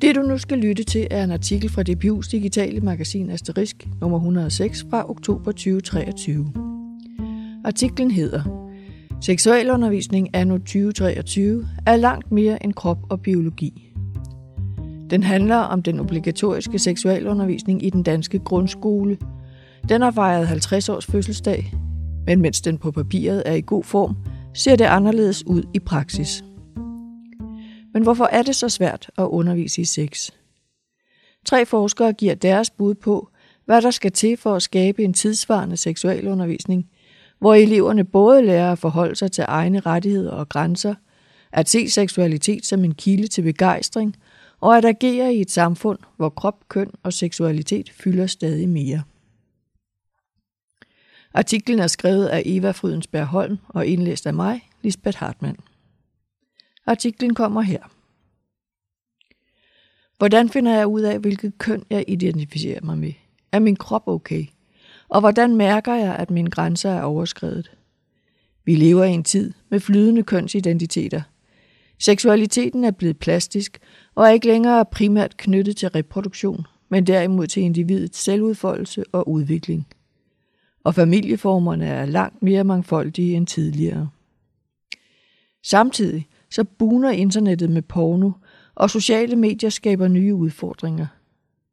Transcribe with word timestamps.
Det 0.00 0.14
du 0.14 0.22
nu 0.22 0.38
skal 0.38 0.58
lytte 0.58 0.84
til 0.84 1.06
er 1.10 1.24
en 1.24 1.30
artikel 1.30 1.70
fra 1.70 1.82
DPU's 1.82 2.30
digitale 2.30 2.80
magasin 2.80 3.30
Asterisk 3.30 3.88
nummer 4.00 4.18
106 4.18 4.86
fra 4.90 5.10
oktober 5.10 5.52
2023. 5.52 6.52
Artiklen 7.64 8.10
hedder 8.10 8.68
Seksualundervisning 9.20 10.28
anno 10.32 10.58
2023 10.58 11.66
er 11.86 11.96
langt 11.96 12.32
mere 12.32 12.64
end 12.64 12.72
krop 12.72 12.98
og 13.10 13.20
biologi. 13.20 13.92
Den 15.10 15.22
handler 15.22 15.56
om 15.56 15.82
den 15.82 16.00
obligatoriske 16.00 16.78
seksualundervisning 16.78 17.86
i 17.86 17.90
den 17.90 18.02
danske 18.02 18.38
grundskole. 18.38 19.18
Den 19.88 20.02
har 20.02 20.10
fejret 20.10 20.46
50 20.46 20.88
års 20.88 21.06
fødselsdag, 21.06 21.72
men 22.26 22.40
mens 22.40 22.60
den 22.60 22.78
på 22.78 22.90
papiret 22.90 23.42
er 23.46 23.54
i 23.54 23.62
god 23.66 23.84
form, 23.84 24.16
ser 24.54 24.76
det 24.76 24.84
anderledes 24.84 25.46
ud 25.46 25.62
i 25.74 25.78
praksis. 25.78 26.44
Men 27.96 28.02
hvorfor 28.02 28.24
er 28.24 28.42
det 28.42 28.56
så 28.56 28.68
svært 28.68 29.10
at 29.18 29.24
undervise 29.24 29.80
i 29.80 29.84
sex? 29.84 30.30
Tre 31.46 31.66
forskere 31.66 32.12
giver 32.12 32.34
deres 32.34 32.70
bud 32.70 32.94
på, 32.94 33.28
hvad 33.64 33.82
der 33.82 33.90
skal 33.90 34.12
til 34.12 34.36
for 34.36 34.54
at 34.54 34.62
skabe 34.62 35.04
en 35.04 35.14
tidsvarende 35.14 35.76
seksualundervisning, 35.76 36.90
hvor 37.38 37.54
eleverne 37.54 38.04
både 38.04 38.42
lærer 38.42 38.72
at 38.72 38.78
forholde 38.78 39.16
sig 39.16 39.32
til 39.32 39.44
egne 39.48 39.80
rettigheder 39.80 40.30
og 40.30 40.48
grænser, 40.48 40.94
at 41.52 41.68
se 41.68 41.90
seksualitet 41.90 42.66
som 42.66 42.84
en 42.84 42.94
kilde 42.94 43.26
til 43.26 43.42
begejstring, 43.42 44.16
og 44.60 44.76
at 44.76 44.84
agere 44.84 45.34
i 45.34 45.40
et 45.40 45.50
samfund, 45.50 45.98
hvor 46.16 46.28
krop, 46.28 46.68
køn 46.68 46.90
og 47.02 47.12
seksualitet 47.12 47.90
fylder 47.90 48.26
stadig 48.26 48.68
mere. 48.68 49.02
Artiklen 51.34 51.78
er 51.78 51.86
skrevet 51.86 52.26
af 52.26 52.42
Eva 52.44 52.70
Frydensberg 52.70 53.26
Holm 53.26 53.58
og 53.68 53.86
indlæst 53.86 54.26
af 54.26 54.34
mig, 54.34 54.68
Lisbeth 54.82 55.18
Hartmann. 55.18 55.56
Artiklen 56.86 57.34
kommer 57.34 57.62
her. 57.62 57.82
Hvordan 60.18 60.48
finder 60.48 60.76
jeg 60.76 60.86
ud 60.86 61.00
af, 61.00 61.18
hvilket 61.18 61.58
køn 61.58 61.84
jeg 61.90 62.04
identificerer 62.08 62.80
mig 62.82 62.98
med? 62.98 63.12
Er 63.52 63.58
min 63.58 63.76
krop 63.76 64.08
okay? 64.08 64.44
Og 65.08 65.20
hvordan 65.20 65.56
mærker 65.56 65.94
jeg, 65.94 66.16
at 66.16 66.30
mine 66.30 66.50
grænser 66.50 66.90
er 66.90 67.02
overskrevet? 67.02 67.70
Vi 68.64 68.74
lever 68.74 69.04
i 69.04 69.10
en 69.10 69.24
tid 69.24 69.52
med 69.68 69.80
flydende 69.80 70.22
kønsidentiteter. 70.22 71.22
Seksualiteten 71.98 72.84
er 72.84 72.90
blevet 72.90 73.18
plastisk 73.18 73.78
og 74.14 74.26
er 74.26 74.30
ikke 74.30 74.46
længere 74.46 74.84
primært 74.84 75.36
knyttet 75.36 75.76
til 75.76 75.88
reproduktion, 75.88 76.66
men 76.88 77.06
derimod 77.06 77.46
til 77.46 77.62
individets 77.62 78.18
selvudfoldelse 78.18 79.04
og 79.12 79.28
udvikling. 79.28 79.86
Og 80.84 80.94
familieformerne 80.94 81.86
er 81.86 82.06
langt 82.06 82.42
mere 82.42 82.64
mangfoldige 82.64 83.34
end 83.34 83.46
tidligere. 83.46 84.10
Samtidig 85.62 86.28
så 86.56 86.64
buner 86.64 87.10
internettet 87.10 87.70
med 87.70 87.82
porno, 87.82 88.30
og 88.74 88.90
sociale 88.90 89.36
medier 89.36 89.70
skaber 89.70 90.08
nye 90.08 90.34
udfordringer. 90.34 91.06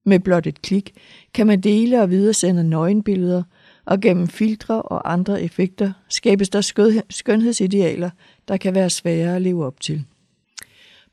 Med 0.06 0.20
blot 0.20 0.48
et 0.48 0.62
klik 0.62 0.94
kan 1.34 1.48
man 1.48 1.62
dele 1.62 2.02
og 2.02 2.10
videresende 2.10 2.64
nøgenbilleder, 2.64 3.44
og 3.86 4.00
gennem 4.00 4.28
filtre 4.28 4.82
og 4.82 5.14
andre 5.14 5.42
effekter 5.42 5.92
skabes 6.10 6.50
der 6.50 6.62
skønhedsidealer, 7.10 8.10
der 8.48 8.58
kan 8.58 8.76
være 8.76 8.90
svære 8.90 9.36
at 9.36 9.42
leve 9.42 9.66
op 9.66 9.80
til. 9.80 10.06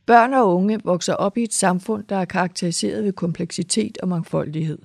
Børn 0.07 0.35
og 0.35 0.57
unge 0.57 0.81
vokser 0.85 1.15
op 1.15 1.39
i 1.39 1.43
et 1.43 1.55
samfund, 1.55 2.05
der 2.09 2.17
er 2.17 2.25
karakteriseret 2.25 3.05
ved 3.05 3.13
kompleksitet 3.13 3.99
og 3.99 4.09
mangfoldighed. 4.09 4.79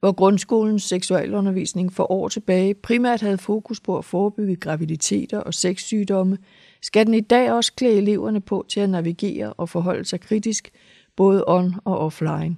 Hvor 0.00 0.12
grundskolens 0.12 0.82
seksualundervisning 0.82 1.92
for 1.92 2.12
år 2.12 2.28
tilbage 2.28 2.74
primært 2.74 3.20
havde 3.20 3.38
fokus 3.38 3.80
på 3.80 3.98
at 3.98 4.04
forebygge 4.04 4.56
graviditeter 4.56 5.38
og 5.38 5.54
sexsygdomme, 5.54 6.38
skal 6.84 7.06
den 7.06 7.14
i 7.14 7.20
dag 7.20 7.52
også 7.52 7.72
klæde 7.72 7.96
eleverne 7.96 8.40
på 8.40 8.66
til 8.68 8.80
at 8.80 8.90
navigere 8.90 9.52
og 9.52 9.68
forholde 9.68 10.04
sig 10.04 10.20
kritisk, 10.20 10.70
både 11.16 11.44
on- 11.48 11.80
og 11.84 11.98
offline. 11.98 12.56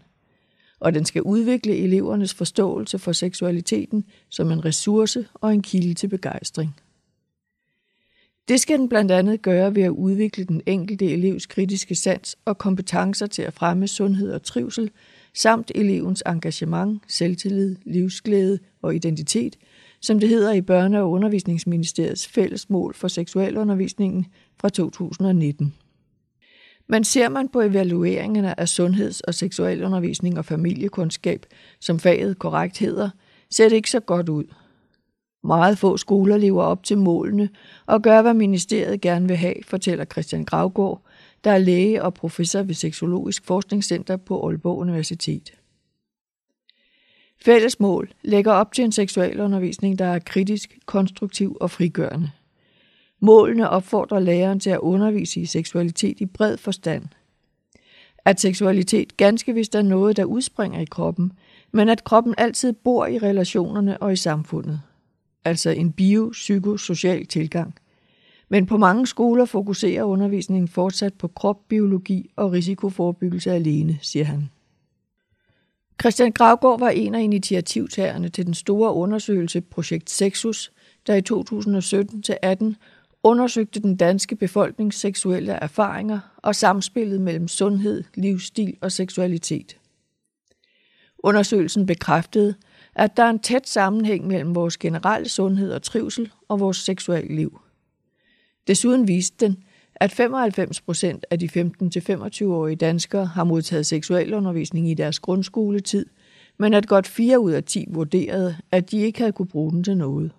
Og 0.80 0.94
den 0.94 1.04
skal 1.04 1.22
udvikle 1.22 1.76
elevernes 1.76 2.34
forståelse 2.34 2.98
for 2.98 3.12
seksualiteten 3.12 4.04
som 4.28 4.50
en 4.50 4.64
ressource 4.64 5.26
og 5.34 5.52
en 5.52 5.62
kilde 5.62 5.94
til 5.94 6.08
begejstring. 6.08 6.76
Det 8.48 8.60
skal 8.60 8.78
den 8.78 8.88
blandt 8.88 9.12
andet 9.12 9.42
gøre 9.42 9.74
ved 9.74 9.82
at 9.82 9.90
udvikle 9.90 10.44
den 10.44 10.62
enkelte 10.66 11.12
elevs 11.12 11.46
kritiske 11.46 11.94
sans 11.94 12.38
og 12.44 12.58
kompetencer 12.58 13.26
til 13.26 13.42
at 13.42 13.54
fremme 13.54 13.88
sundhed 13.88 14.32
og 14.32 14.42
trivsel, 14.42 14.90
samt 15.34 15.72
elevens 15.74 16.22
engagement, 16.26 17.02
selvtillid, 17.08 17.76
livsglæde 17.84 18.58
og 18.82 18.94
identitet, 18.94 19.56
som 20.00 20.20
det 20.20 20.28
hedder 20.28 20.52
i 20.52 20.60
Børne- 20.60 20.98
og 20.98 21.10
Undervisningsministeriets 21.10 22.26
fælles 22.26 22.70
mål 22.70 22.94
for 22.94 23.08
seksualundervisningen 23.08 24.26
fra 24.60 24.68
2019. 24.68 25.74
Men 26.88 27.04
ser 27.04 27.28
man 27.28 27.48
på 27.48 27.60
evalueringerne 27.60 28.60
af 28.60 28.68
sundheds- 28.68 29.20
og 29.20 29.34
seksualundervisning 29.34 30.38
og 30.38 30.44
familiekundskab, 30.44 31.46
som 31.80 31.98
faget 31.98 32.38
korrekt 32.38 32.78
hedder, 32.78 33.10
ser 33.50 33.68
det 33.68 33.76
ikke 33.76 33.90
så 33.90 34.00
godt 34.00 34.28
ud. 34.28 34.44
Meget 35.44 35.78
få 35.78 35.96
skoler 35.96 36.36
lever 36.36 36.62
op 36.62 36.82
til 36.82 36.98
målene 36.98 37.48
og 37.86 38.02
gør, 38.02 38.22
hvad 38.22 38.34
ministeriet 38.34 39.00
gerne 39.00 39.28
vil 39.28 39.36
have, 39.36 39.54
fortæller 39.66 40.04
Christian 40.04 40.44
Gravgaard, 40.44 41.02
der 41.44 41.50
er 41.50 41.58
læge 41.58 42.02
og 42.02 42.14
professor 42.14 42.62
ved 42.62 42.74
Seksologisk 42.74 43.44
Forskningscenter 43.44 44.16
på 44.16 44.46
Aalborg 44.46 44.78
Universitet. 44.78 45.52
Fælles 47.46 47.80
mål 47.80 48.12
lægger 48.22 48.52
op 48.52 48.72
til 48.72 48.84
en 48.84 48.92
seksualundervisning, 48.92 49.98
der 49.98 50.04
er 50.04 50.18
kritisk, 50.18 50.78
konstruktiv 50.86 51.56
og 51.60 51.70
frigørende. 51.70 52.30
Målene 53.20 53.70
opfordrer 53.70 54.20
læreren 54.20 54.60
til 54.60 54.70
at 54.70 54.78
undervise 54.78 55.40
i 55.40 55.46
seksualitet 55.46 56.20
i 56.20 56.26
bred 56.26 56.56
forstand. 56.56 57.04
At 58.24 58.40
seksualitet 58.40 59.16
ganske 59.16 59.54
vist 59.54 59.74
er 59.74 59.82
noget, 59.82 60.16
der 60.16 60.24
udspringer 60.24 60.80
i 60.80 60.84
kroppen, 60.84 61.32
men 61.72 61.88
at 61.88 62.04
kroppen 62.04 62.34
altid 62.38 62.72
bor 62.72 63.06
i 63.06 63.18
relationerne 63.18 63.98
og 64.02 64.12
i 64.12 64.16
samfundet. 64.16 64.80
Altså 65.44 65.70
en 65.70 65.92
biopsykosocial 65.92 67.26
tilgang. 67.26 67.74
Men 68.48 68.66
på 68.66 68.76
mange 68.76 69.06
skoler 69.06 69.44
fokuserer 69.44 70.02
undervisningen 70.04 70.68
fortsat 70.68 71.14
på 71.14 71.28
krop, 71.28 71.68
biologi 71.68 72.30
og 72.36 72.52
risikoforebyggelse 72.52 73.52
alene, 73.52 73.98
siger 74.02 74.24
han. 74.24 74.48
Christian 76.00 76.32
Gravgaard 76.32 76.78
var 76.78 76.88
en 76.88 77.14
af 77.14 77.22
initiativtagerne 77.22 78.28
til 78.28 78.46
den 78.46 78.54
store 78.54 78.92
undersøgelse 78.92 79.60
Projekt 79.60 80.10
Sexus, 80.10 80.72
der 81.06 81.14
i 81.14 81.22
2017-18 82.72 82.74
undersøgte 83.22 83.80
den 83.80 83.96
danske 83.96 84.36
befolknings 84.36 84.96
seksuelle 84.96 85.52
erfaringer 85.52 86.18
og 86.36 86.54
samspillet 86.54 87.20
mellem 87.20 87.48
sundhed, 87.48 88.04
livsstil 88.14 88.76
og 88.80 88.92
seksualitet. 88.92 89.78
Undersøgelsen 91.18 91.86
bekræftede, 91.86 92.54
at 92.94 93.16
der 93.16 93.22
er 93.22 93.30
en 93.30 93.38
tæt 93.38 93.68
sammenhæng 93.68 94.26
mellem 94.26 94.54
vores 94.54 94.76
generelle 94.76 95.28
sundhed 95.28 95.72
og 95.72 95.82
trivsel 95.82 96.32
og 96.48 96.60
vores 96.60 96.76
seksuelle 96.76 97.36
liv. 97.36 97.60
Desuden 98.66 99.08
viste 99.08 99.46
den, 99.46 99.62
at 100.00 100.12
95 100.12 100.80
procent 100.80 101.26
af 101.30 101.38
de 101.38 101.48
15-25-årige 101.82 102.76
danskere 102.76 103.26
har 103.26 103.44
modtaget 103.44 103.86
seksualundervisning 103.86 104.90
i 104.90 104.94
deres 104.94 105.18
grundskoletid, 105.18 106.06
men 106.58 106.74
at 106.74 106.86
godt 106.86 107.06
4 107.06 107.40
ud 107.40 107.52
af 107.52 107.64
10 107.64 107.86
vurderede, 107.88 108.56
at 108.70 108.90
de 108.90 109.00
ikke 109.00 109.18
havde 109.18 109.32
kunne 109.32 109.48
bruge 109.48 109.72
den 109.72 109.84
til 109.84 109.96
noget. 109.96 110.32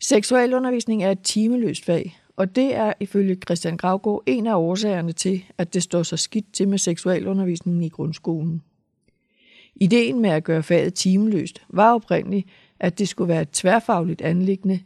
Seksualundervisning 0.00 1.04
er 1.04 1.10
et 1.10 1.22
timeløst 1.22 1.84
fag, 1.84 2.18
og 2.36 2.56
det 2.56 2.74
er 2.74 2.92
ifølge 3.00 3.34
Christian 3.34 3.76
Gravgaard 3.76 4.22
en 4.26 4.46
af 4.46 4.54
årsagerne 4.54 5.12
til, 5.12 5.44
at 5.58 5.74
det 5.74 5.82
står 5.82 6.02
så 6.02 6.16
skidt 6.16 6.52
til 6.52 6.68
med 6.68 6.78
seksualundervisningen 6.78 7.82
i 7.82 7.88
grundskolen. 7.88 8.62
Ideen 9.74 10.20
med 10.20 10.30
at 10.30 10.44
gøre 10.44 10.62
faget 10.62 10.94
timeløst 10.94 11.62
var 11.68 11.94
oprindeligt, 11.94 12.48
at 12.80 12.98
det 12.98 13.08
skulle 13.08 13.28
være 13.28 13.42
et 13.42 13.50
tværfagligt 13.50 14.20
anliggende, 14.20 14.80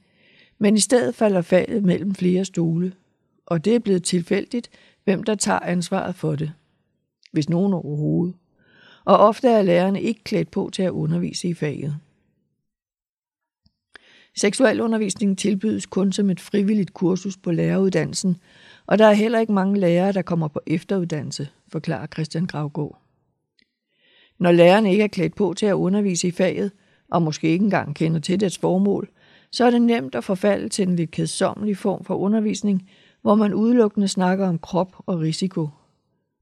men 0.58 0.76
i 0.76 0.80
stedet 0.80 1.14
falder 1.14 1.42
faget 1.42 1.84
mellem 1.84 2.14
flere 2.14 2.44
stole, 2.44 2.92
og 3.46 3.64
det 3.64 3.74
er 3.74 3.78
blevet 3.78 4.04
tilfældigt, 4.04 4.70
hvem 5.04 5.22
der 5.22 5.34
tager 5.34 5.60
ansvaret 5.60 6.14
for 6.14 6.36
det. 6.36 6.52
Hvis 7.32 7.48
nogen 7.48 7.72
overhovedet. 7.72 8.34
Og 9.04 9.16
ofte 9.16 9.48
er 9.48 9.62
lærerne 9.62 10.02
ikke 10.02 10.24
klædt 10.24 10.50
på 10.50 10.70
til 10.72 10.82
at 10.82 10.90
undervise 10.90 11.48
i 11.48 11.54
faget. 11.54 11.96
Seksualundervisning 14.36 15.38
tilbydes 15.38 15.86
kun 15.86 16.12
som 16.12 16.30
et 16.30 16.40
frivilligt 16.40 16.94
kursus 16.94 17.36
på 17.36 17.50
læreruddannelsen, 17.50 18.36
og 18.86 18.98
der 18.98 19.06
er 19.06 19.12
heller 19.12 19.38
ikke 19.38 19.52
mange 19.52 19.80
lærere, 19.80 20.12
der 20.12 20.22
kommer 20.22 20.48
på 20.48 20.60
efteruddannelse, 20.66 21.48
forklarer 21.68 22.06
Christian 22.06 22.46
Gravgaard. 22.46 23.02
Når 24.38 24.52
lærerne 24.52 24.92
ikke 24.92 25.04
er 25.04 25.08
klædt 25.08 25.34
på 25.34 25.54
til 25.56 25.66
at 25.66 25.72
undervise 25.72 26.28
i 26.28 26.30
faget, 26.30 26.72
og 27.10 27.22
måske 27.22 27.48
ikke 27.48 27.64
engang 27.64 27.96
kender 27.96 28.20
til 28.20 28.40
dets 28.40 28.58
formål, 28.58 29.10
så 29.50 29.64
er 29.64 29.70
det 29.70 29.82
nemt 29.82 30.14
at 30.14 30.24
forfalde 30.24 30.68
til 30.68 30.88
en 30.88 30.96
lidt 30.96 31.10
kedsommelig 31.10 31.76
form 31.76 32.04
for 32.04 32.14
undervisning, 32.14 32.88
hvor 33.22 33.34
man 33.34 33.54
udelukkende 33.54 34.08
snakker 34.08 34.48
om 34.48 34.58
krop 34.58 34.96
og 35.06 35.20
risiko. 35.20 35.68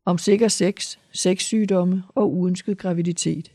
Om 0.04 0.18
sikker 0.18 0.48
sex, 0.48 0.98
sexsygdomme 1.12 2.02
og 2.14 2.34
uønsket 2.34 2.78
graviditet. 2.78 3.52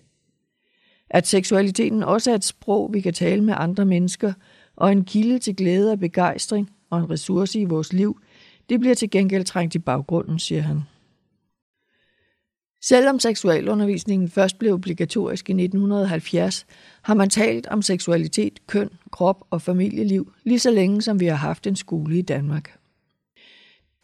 At 1.10 1.28
seksualiteten 1.28 2.04
også 2.04 2.32
er 2.32 2.36
et 2.36 2.44
sprog, 2.44 2.94
vi 2.94 3.02
kan 3.02 3.14
tale 3.14 3.44
med 3.44 3.54
andre 3.58 3.86
mennesker, 3.86 4.34
og 4.76 4.92
en 4.92 5.06
kilde 5.06 5.40
til 5.40 5.56
glæde 5.56 5.92
og 5.92 6.00
begejstring 6.00 6.72
og 6.90 7.00
en 7.00 7.10
ressource 7.10 7.60
i 7.60 7.66
vores 7.66 7.94
liv, 7.94 8.20
det 8.70 8.80
bliver 8.80 8.96
til 8.96 9.10
gengæld 9.10 9.46
trængt 9.46 9.76
i 9.76 9.80
baggrunden, 9.80 10.40
siger 10.40 10.62
han. 10.62 10.82
Selvom 12.82 13.20
seksualundervisningen 13.20 14.30
først 14.30 14.60
blev 14.60 14.74
obligatorisk 14.74 15.50
i 15.50 15.54
1970, 15.54 16.66
har 17.02 17.14
man 17.14 17.30
talt 17.30 17.68
om 17.68 17.82
seksualitet, 17.82 18.68
køn, 18.68 18.90
krop 19.12 19.44
og 19.50 19.62
familieliv 19.62 20.34
lige 20.44 20.60
så 20.60 20.72
længe 20.72 21.02
som 21.02 21.20
vi 21.20 21.26
har 21.26 21.36
haft 21.36 21.68
en 21.68 21.76
skole 21.76 22.18
i 22.18 22.22
Danmark. 22.22 22.80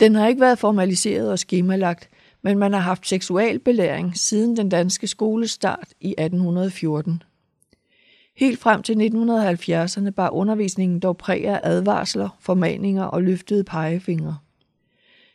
Den 0.01 0.15
har 0.15 0.27
ikke 0.27 0.41
været 0.41 0.59
formaliseret 0.59 1.31
og 1.31 1.39
skemalagt, 1.39 2.09
men 2.41 2.57
man 2.57 2.73
har 2.73 2.79
haft 2.79 3.07
seksualbelæring 3.07 4.17
siden 4.17 4.57
den 4.57 4.69
danske 4.69 5.07
skolestart 5.07 5.87
i 5.99 6.09
1814. 6.17 7.23
Helt 8.37 8.59
frem 8.59 8.83
til 8.83 8.93
1970'erne 8.93 10.09
bar 10.09 10.29
undervisningen 10.29 10.99
dog 10.99 11.17
præg 11.17 11.45
af 11.45 11.59
advarsler, 11.63 12.29
formaninger 12.39 13.03
og 13.03 13.23
løftede 13.23 13.63
pegefingre. 13.63 14.37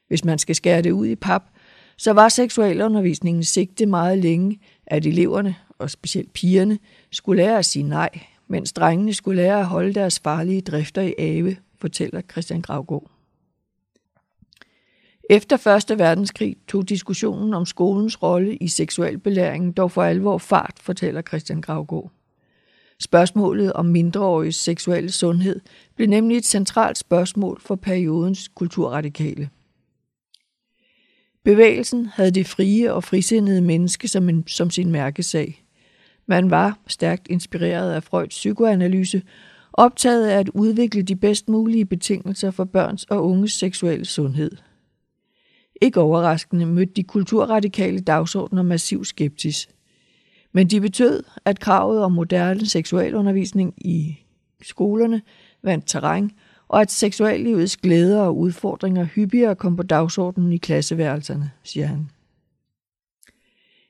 Hvis 0.09 0.25
man 0.25 0.39
skal 0.39 0.55
skære 0.55 0.83
det 0.83 0.91
ud 0.91 1.07
i 1.07 1.17
pap, 1.17 1.43
så 1.97 2.13
var 2.13 2.29
seksualundervisningen 2.29 3.45
sigte 3.45 3.87
meget 3.87 4.19
længe, 4.19 4.61
at 4.87 5.07
eleverne, 5.07 5.55
og 5.79 5.91
specielt 5.91 6.33
pigerne, 6.33 6.79
skulle 7.13 7.43
lære 7.43 7.59
at 7.59 7.67
sige 7.67 7.83
nej, 7.83 8.11
mens 8.49 8.73
drengene 8.73 9.15
skulle 9.15 9.43
lære 9.43 9.61
at 9.61 9.67
holde 9.67 9.95
deres 9.95 10.21
farlige 10.21 10.61
drifter 10.61 11.03
i 11.03 11.15
ave, 11.19 11.57
fortæller 11.79 12.21
Christian 12.21 12.61
Gravgaard. 12.61 13.16
Efter 15.31 15.57
Første 15.57 15.99
verdenskrig 15.99 16.57
tog 16.69 16.89
diskussionen 16.89 17.55
om 17.55 17.67
skolens 17.67 18.23
rolle 18.23 18.57
i 18.57 18.69
seksualbelæringen 18.69 19.73
dog 19.73 19.91
for 19.91 20.03
alvor 20.03 20.39
fart, 20.39 20.75
fortæller 20.81 21.23
Christian 21.23 21.61
Gravgaard. 21.61 22.13
Spørgsmålet 23.01 23.73
om 23.73 23.87
mindreåriges 23.87 24.57
seksuelle 24.57 25.13
sundhed 25.13 25.61
blev 25.97 26.09
nemlig 26.09 26.37
et 26.37 26.45
centralt 26.45 26.99
spørgsmål 26.99 27.61
for 27.61 27.75
periodens 27.75 28.49
kulturradikale. 28.49 29.51
Bevægelsen 31.45 32.07
havde 32.07 32.31
det 32.31 32.47
frie 32.47 32.93
og 32.95 33.05
frisindede 33.05 33.61
menneske 33.61 34.09
som, 34.09 34.29
en, 34.29 34.45
som 34.47 34.71
sin 34.71 34.91
mærkesag. 34.91 35.65
Man 36.27 36.51
var, 36.51 36.79
stærkt 36.87 37.29
inspireret 37.29 37.93
af 37.93 38.03
Freuds 38.03 38.29
psykoanalyse, 38.29 39.23
optaget 39.73 40.27
af 40.27 40.39
at 40.39 40.49
udvikle 40.49 41.03
de 41.03 41.17
bedst 41.17 41.49
mulige 41.49 41.85
betingelser 41.85 42.51
for 42.51 42.65
børns 42.65 43.05
og 43.05 43.25
unges 43.25 43.53
seksuelle 43.53 44.05
sundhed. 44.05 44.51
Ikke 45.81 46.01
overraskende 46.01 46.67
mødte 46.67 46.93
de 46.93 47.03
kulturradikale 47.03 48.01
dagsordner 48.01 48.63
massiv 48.63 49.05
skepsis. 49.05 49.69
Men 50.53 50.67
de 50.67 50.81
betød, 50.81 51.23
at 51.45 51.61
kravet 51.61 52.03
om 52.03 52.13
moderne 52.13 52.67
seksualundervisning 52.67 53.75
i 53.77 54.19
skolerne 54.63 55.23
vandt 55.63 55.87
terræn, 55.87 56.31
og 56.69 56.81
at 56.81 56.91
seksuallivets 56.91 57.77
glæder 57.77 58.23
og 58.23 58.39
udfordringer 58.39 59.05
hyppigere 59.05 59.55
kom 59.55 59.77
på 59.77 59.83
dagsordenen 59.83 60.53
i 60.53 60.57
klasseværelserne, 60.57 61.51
siger 61.63 61.87
han. 61.87 62.11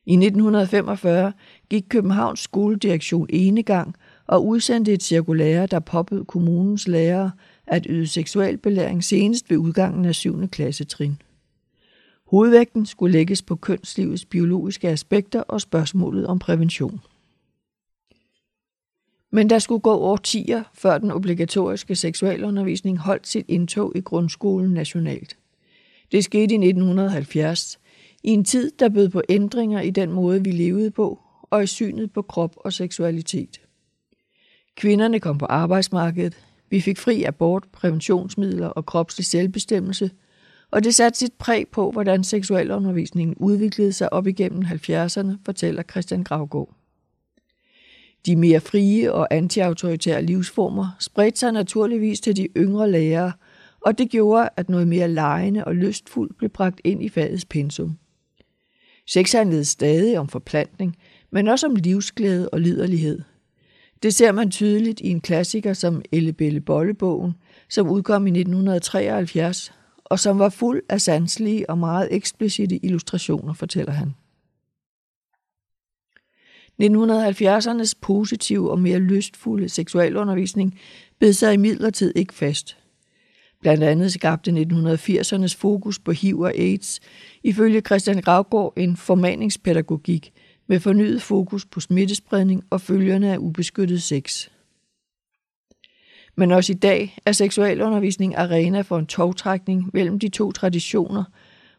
I 0.07 0.13
1945 0.13 1.33
gik 1.71 1.85
Københavns 1.89 2.41
skoledirektion 2.41 3.27
enegang 3.31 3.95
og 4.27 4.47
udsendte 4.47 4.93
et 4.93 5.03
cirkulære, 5.03 5.67
der 5.67 5.79
påbød 5.81 6.25
kommunens 6.25 6.89
lærere 6.89 7.31
at 7.67 7.87
yde 7.89 8.07
seksualbelæring 8.07 9.05
senest 9.05 9.51
ved 9.51 9.57
udgangen 9.57 10.05
af 10.05 10.15
7. 10.15 10.49
klassetrin. 10.49 11.19
Hovedvægten 12.27 12.87
skulle 12.87 13.13
lægges 13.13 13.43
på 13.43 13.57
kønslivets 13.57 14.25
biologiske 14.25 14.89
aspekter 14.89 15.41
og 15.41 15.61
spørgsmålet 15.61 16.27
om 16.27 16.39
prævention. 16.39 17.01
Men 19.31 19.51
der 19.51 19.59
skulle 19.59 19.81
gå 19.81 19.93
årtier, 19.93 20.63
før 20.75 20.99
den 20.99 21.11
obligatoriske 21.11 21.95
seksualundervisning 21.95 22.99
holdt 22.99 23.27
sit 23.27 23.45
indtog 23.49 23.93
i 23.97 24.01
grundskolen 24.01 24.71
nationalt. 24.71 25.37
Det 26.13 26.25
skete 26.25 26.55
i 26.55 26.59
1970, 26.59 27.79
i 28.23 28.31
en 28.31 28.45
tid, 28.45 28.71
der 28.79 28.89
bød 28.89 29.09
på 29.09 29.23
ændringer 29.29 29.81
i 29.81 29.91
den 29.91 30.13
måde, 30.13 30.45
vi 30.45 30.51
levede 30.51 30.91
på, 30.91 31.21
og 31.43 31.63
i 31.63 31.67
synet 31.67 32.13
på 32.13 32.23
krop 32.23 32.57
og 32.57 32.73
seksualitet. 32.73 33.61
Kvinderne 34.77 35.21
kom 35.21 35.39
på 35.39 35.47
arbejdsmarkedet, 35.47 36.47
vi 36.71 36.81
fik 36.81 36.99
fri 36.99 37.23
abort, 37.23 37.65
præventionsmidler 37.73 38.67
og 38.67 38.87
kropslig 38.87 39.27
selvbestemmelse, 39.27 40.11
og 40.71 40.85
det 40.85 40.95
satte 40.95 41.19
sit 41.19 41.33
præg 41.33 41.69
på, 41.69 41.91
hvordan 41.91 42.25
seksualundervisningen 42.25 43.37
udviklede 43.37 43.93
sig 43.93 44.13
op 44.13 44.27
igennem 44.27 44.63
70'erne, 44.63 45.31
fortæller 45.45 45.83
Christian 45.83 46.25
Gravgaard. 46.25 46.75
De 48.27 48.37
mere 48.37 48.61
frie 48.61 49.13
og 49.13 49.29
antiautoritære 49.31 50.23
livsformer 50.23 50.97
spredte 50.99 51.39
sig 51.39 51.53
naturligvis 51.53 52.21
til 52.21 52.37
de 52.37 52.49
yngre 52.57 52.91
lærere, 52.91 53.33
og 53.81 53.99
det 53.99 54.11
gjorde, 54.11 54.49
at 54.57 54.69
noget 54.69 54.89
mere 54.89 55.09
lejende 55.09 55.65
og 55.65 55.75
lystfuldt 55.75 56.39
blev 56.39 56.51
bragt 56.51 56.81
ind 56.85 57.03
i 57.03 57.09
fagets 57.09 57.45
pensum. 57.45 57.99
Sex 59.07 59.33
handlede 59.33 59.65
stadig 59.65 60.19
om 60.19 60.29
forplantning, 60.29 60.97
men 61.31 61.49
også 61.49 61.67
om 61.67 61.75
livsglæde 61.75 62.49
og 62.49 62.61
liderlighed. 62.61 63.23
Det 64.03 64.15
ser 64.15 64.33
man 64.33 64.51
tydeligt 64.51 65.01
i 65.01 65.09
en 65.09 65.21
klassiker 65.21 65.73
som 65.73 66.03
Ellebelle 66.13 66.61
Bollebogen, 66.61 67.33
som 67.69 67.91
udkom 67.91 68.27
i 68.27 68.31
1973, 68.31 69.73
og 70.11 70.19
som 70.19 70.39
var 70.39 70.49
fuld 70.49 70.83
af 70.89 71.01
sanselige 71.01 71.71
og 71.71 71.79
meget 71.79 72.09
eksplicite 72.11 72.85
illustrationer, 72.85 73.53
fortæller 73.53 73.93
han. 73.93 74.15
1970'ernes 76.83 77.93
positive 78.01 78.71
og 78.71 78.79
mere 78.79 78.99
lystfulde 78.99 79.69
seksualundervisning 79.69 80.79
bed 81.19 81.33
sig 81.33 81.55
i 81.55 81.57
midlertid 81.57 82.13
ikke 82.17 82.35
fast. 82.35 82.77
Blandt 83.61 83.85
andet 83.85 84.13
skabte 84.13 84.51
1980'ernes 84.51 85.57
fokus 85.59 85.99
på 85.99 86.13
HIV 86.13 86.41
og 86.41 86.53
AIDS 86.55 87.01
ifølge 87.43 87.81
Christian 87.81 88.21
Gravgaard 88.21 88.73
en 88.77 88.97
formaningspædagogik 88.97 90.33
med 90.67 90.81
fornyet 90.81 91.23
fokus 91.23 91.67
på 91.67 91.81
smittespredning 91.81 92.65
og 92.71 92.81
følgerne 92.81 93.33
af 93.33 93.37
ubeskyttet 93.39 94.03
sex. 94.03 94.49
Men 96.37 96.53
også 96.53 96.73
i 96.73 96.77
dag 96.77 97.19
er 97.27 97.33
seksualundervisning 97.33 98.37
arena 98.37 98.81
for 98.81 98.99
en 98.99 99.07
togtrækning 99.07 99.91
mellem 99.93 100.19
de 100.19 100.29
to 100.29 100.53
traditioner, 100.53 101.25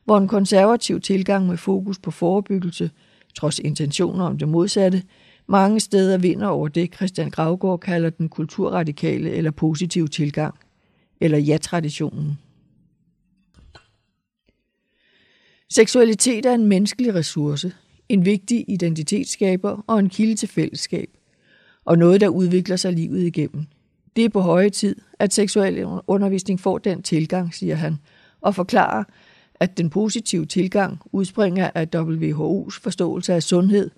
hvor 0.05 0.17
en 0.17 0.27
konservativ 0.27 1.01
tilgang 1.01 1.47
med 1.47 1.57
fokus 1.57 1.99
på 1.99 2.11
forebyggelse– 2.11 2.91
trods 3.37 3.59
intentioner 3.59 4.25
om 4.25 4.37
det 4.37 4.47
modsatte, 4.47 5.03
mange 5.47 5.79
steder 5.79 6.17
vinder 6.17 6.47
over 6.47 6.67
det, 6.67 6.95
Christian 6.95 7.29
Gravgaard 7.29 7.79
kalder 7.79 8.09
den 8.09 8.29
kulturradikale 8.29 9.29
eller 9.29 9.51
positive 9.51 10.07
tilgang, 10.07 10.55
eller 11.21 11.37
ja-traditionen. 11.37 12.39
Seksualitet 15.69 16.45
er 16.45 16.53
en 16.53 16.65
menneskelig 16.65 17.15
ressource, 17.15 17.73
en 18.09 18.25
vigtig 18.25 18.65
identitetsskaber 18.67 19.83
og 19.87 19.99
en 19.99 20.09
kilde 20.09 20.35
til 20.35 20.49
fællesskab, 20.49 21.09
og 21.85 21.97
noget, 21.97 22.21
der 22.21 22.27
udvikler 22.27 22.75
sig 22.75 22.93
livet 22.93 23.21
igennem. 23.21 23.65
Det 24.17 24.25
er 24.25 24.29
på 24.29 24.41
høje 24.41 24.69
tid, 24.69 24.95
at 25.19 25.33
seksuel 25.33 25.85
undervisning 26.07 26.59
får 26.59 26.77
den 26.77 27.03
tilgang, 27.03 27.53
siger 27.53 27.75
han, 27.75 27.97
og 28.41 28.55
forklarer, 28.55 29.03
at 29.59 29.77
den 29.77 29.89
positive 29.89 30.45
tilgang 30.45 30.99
udspringer 31.11 31.69
af 31.75 31.87
WHO's 31.95 32.79
forståelse 32.81 33.33
af 33.33 33.43
sundhed, 33.43 33.91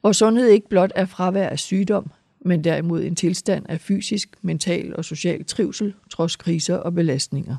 hvor 0.00 0.12
sundhed 0.12 0.48
ikke 0.48 0.68
blot 0.68 0.92
er 0.94 1.04
fravær 1.04 1.48
af 1.48 1.58
sygdom, 1.58 2.10
men 2.40 2.64
derimod 2.64 3.02
en 3.02 3.16
tilstand 3.16 3.66
af 3.68 3.80
fysisk, 3.80 4.28
mental 4.42 4.96
og 4.96 5.04
social 5.04 5.44
trivsel, 5.44 5.94
trods 6.10 6.36
kriser 6.36 6.76
og 6.76 6.94
belastninger. 6.94 7.56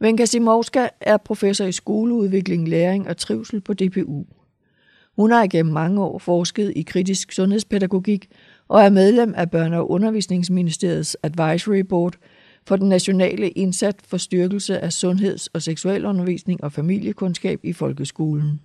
Venka 0.00 0.24
Simovska 0.24 0.88
er 1.00 1.16
professor 1.16 1.64
i 1.64 1.72
skoleudvikling, 1.72 2.68
læring 2.68 3.08
og 3.08 3.16
trivsel 3.16 3.60
på 3.60 3.74
DPU. 3.74 4.24
Hun 5.16 5.30
har 5.30 5.42
igennem 5.42 5.72
mange 5.74 6.02
år 6.02 6.18
forsket 6.18 6.72
i 6.76 6.82
kritisk 6.82 7.32
sundhedspædagogik 7.32 8.28
og 8.70 8.82
er 8.82 8.90
medlem 8.90 9.34
af 9.36 9.46
Børne- 9.54 9.76
og 9.76 9.90
Undervisningsministeriets 9.90 11.16
Advisory 11.22 11.80
Board– 11.80 12.14
for 12.66 12.76
den 12.76 12.88
nationale 12.88 13.48
indsats 13.48 14.08
for 14.08 14.16
styrkelse 14.16 14.78
af 14.78 14.92
sundheds- 14.92 15.46
og 15.46 15.62
seksualundervisning 15.62 16.64
og 16.64 16.72
familiekundskab 16.72 17.60
i 17.62 17.72
folkeskolen. 17.72 18.60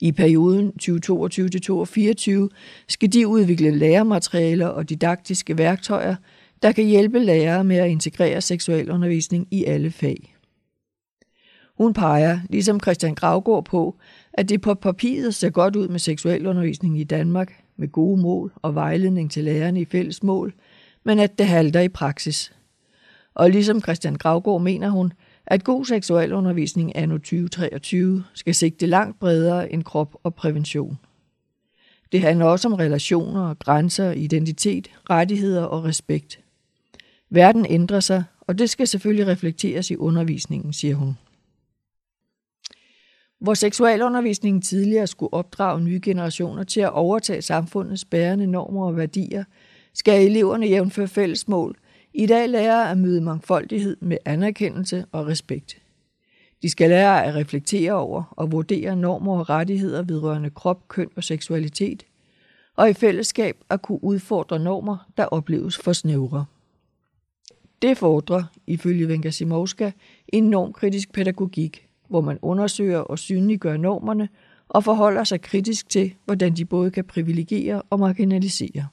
I 0.00 0.12
perioden 0.12 0.72
2022-2024 0.82 2.48
skal 2.88 3.12
de 3.12 3.26
udvikle 3.26 3.70
lærematerialer 3.70 4.66
og 4.66 4.88
didaktiske 4.88 5.58
værktøjer, 5.58 6.16
der 6.62 6.72
kan 6.72 6.84
hjælpe 6.84 7.18
lærere 7.18 7.64
med 7.64 7.76
at 7.76 7.90
integrere 7.90 8.40
seksualundervisning 8.40 9.48
i 9.50 9.64
alle 9.64 9.90
fag. 9.90 10.36
Hun 11.76 11.92
peger, 11.92 12.40
ligesom 12.48 12.80
Christian 12.80 13.14
Gravgaard 13.14 13.64
på, 13.64 13.98
at 14.32 14.48
det 14.48 14.60
på 14.60 14.74
papiret 14.74 15.34
ser 15.34 15.50
godt 15.50 15.76
ud 15.76 15.88
med 15.88 15.98
seksualundervisning 15.98 17.00
i 17.00 17.04
Danmark, 17.04 17.59
med 17.80 17.88
gode 17.88 18.20
mål 18.20 18.52
og 18.56 18.74
vejledning 18.74 19.30
til 19.30 19.44
lærerne 19.44 19.80
i 19.80 19.84
fælles 19.84 20.22
mål– 20.22 20.54
men 21.04 21.18
at 21.18 21.38
det 21.38 21.46
halter 21.46 21.80
i 21.80 21.88
praksis. 21.88 22.52
Og 23.34 23.50
ligesom 23.50 23.82
Christian 23.82 24.14
Gravgaard 24.14 24.62
mener 24.62 24.90
hun, 24.90 25.12
at 25.46 25.64
god 25.64 25.84
seksualundervisning 25.84 26.96
anno 26.96 27.18
2023 27.18 28.24
skal 28.34 28.54
sigte 28.54 28.86
langt 28.86 29.18
bredere 29.20 29.72
end 29.72 29.84
krop 29.84 30.16
og 30.22 30.34
prævention. 30.34 30.98
Det 32.12 32.20
handler 32.20 32.44
også 32.44 32.68
om 32.68 32.74
relationer, 32.74 33.54
grænser, 33.54 34.12
identitet, 34.12 34.90
rettigheder 35.10 35.62
og 35.62 35.84
respekt. 35.84 36.40
Verden 37.30 37.66
ændrer 37.68 38.00
sig, 38.00 38.24
og 38.40 38.58
det 38.58 38.70
skal 38.70 38.86
selvfølgelig 38.86 39.26
reflekteres 39.26 39.90
i 39.90 39.96
undervisningen, 39.96 40.72
siger 40.72 40.94
hun. 40.94 41.16
Hvor 43.40 43.54
seksualundervisningen 43.54 44.62
tidligere 44.62 45.06
skulle 45.06 45.34
opdrage 45.34 45.80
nye 45.80 46.00
generationer 46.02 46.64
til 46.64 46.80
at 46.80 46.92
overtage 46.92 47.42
samfundets 47.42 48.04
bærende 48.04 48.46
normer 48.46 48.86
og 48.86 48.96
værdier, 48.96 49.44
skal 49.94 50.26
eleverne 50.26 50.66
jævnføre 50.66 51.08
fælles 51.08 51.48
mål 51.48 51.76
i 52.14 52.26
dag 52.26 52.48
lære 52.48 52.90
at 52.90 52.98
møde 52.98 53.20
mangfoldighed 53.20 53.96
med 54.00 54.16
anerkendelse 54.24 55.04
og 55.12 55.26
respekt. 55.26 55.82
De 56.62 56.70
skal 56.70 56.90
lære 56.90 57.24
at 57.24 57.34
reflektere 57.34 57.92
over 57.92 58.34
og 58.36 58.52
vurdere 58.52 58.96
normer 58.96 59.38
og 59.38 59.50
rettigheder 59.50 60.02
vedrørende 60.02 60.50
krop, 60.50 60.88
køn 60.88 61.08
og 61.16 61.24
seksualitet, 61.24 62.06
og 62.76 62.90
i 62.90 62.92
fællesskab 62.92 63.56
at 63.70 63.82
kunne 63.82 64.04
udfordre 64.04 64.58
normer, 64.58 65.10
der 65.16 65.24
opleves 65.24 65.78
for 65.78 65.92
snævre. 65.92 66.44
Det 67.82 67.98
fordrer, 67.98 68.44
ifølge 68.66 69.08
Venka 69.08 69.30
en 70.28 70.44
normkritisk 70.44 71.12
pædagogik, 71.12 71.89
hvor 72.10 72.20
man 72.20 72.38
undersøger 72.42 72.98
og 72.98 73.18
synliggør 73.18 73.76
normerne 73.76 74.28
og 74.68 74.84
forholder 74.84 75.24
sig 75.24 75.40
kritisk 75.40 75.88
til, 75.88 76.14
hvordan 76.24 76.56
de 76.56 76.64
både 76.64 76.90
kan 76.90 77.04
privilegere 77.04 77.82
og 77.90 77.98
marginalisere. 77.98 78.88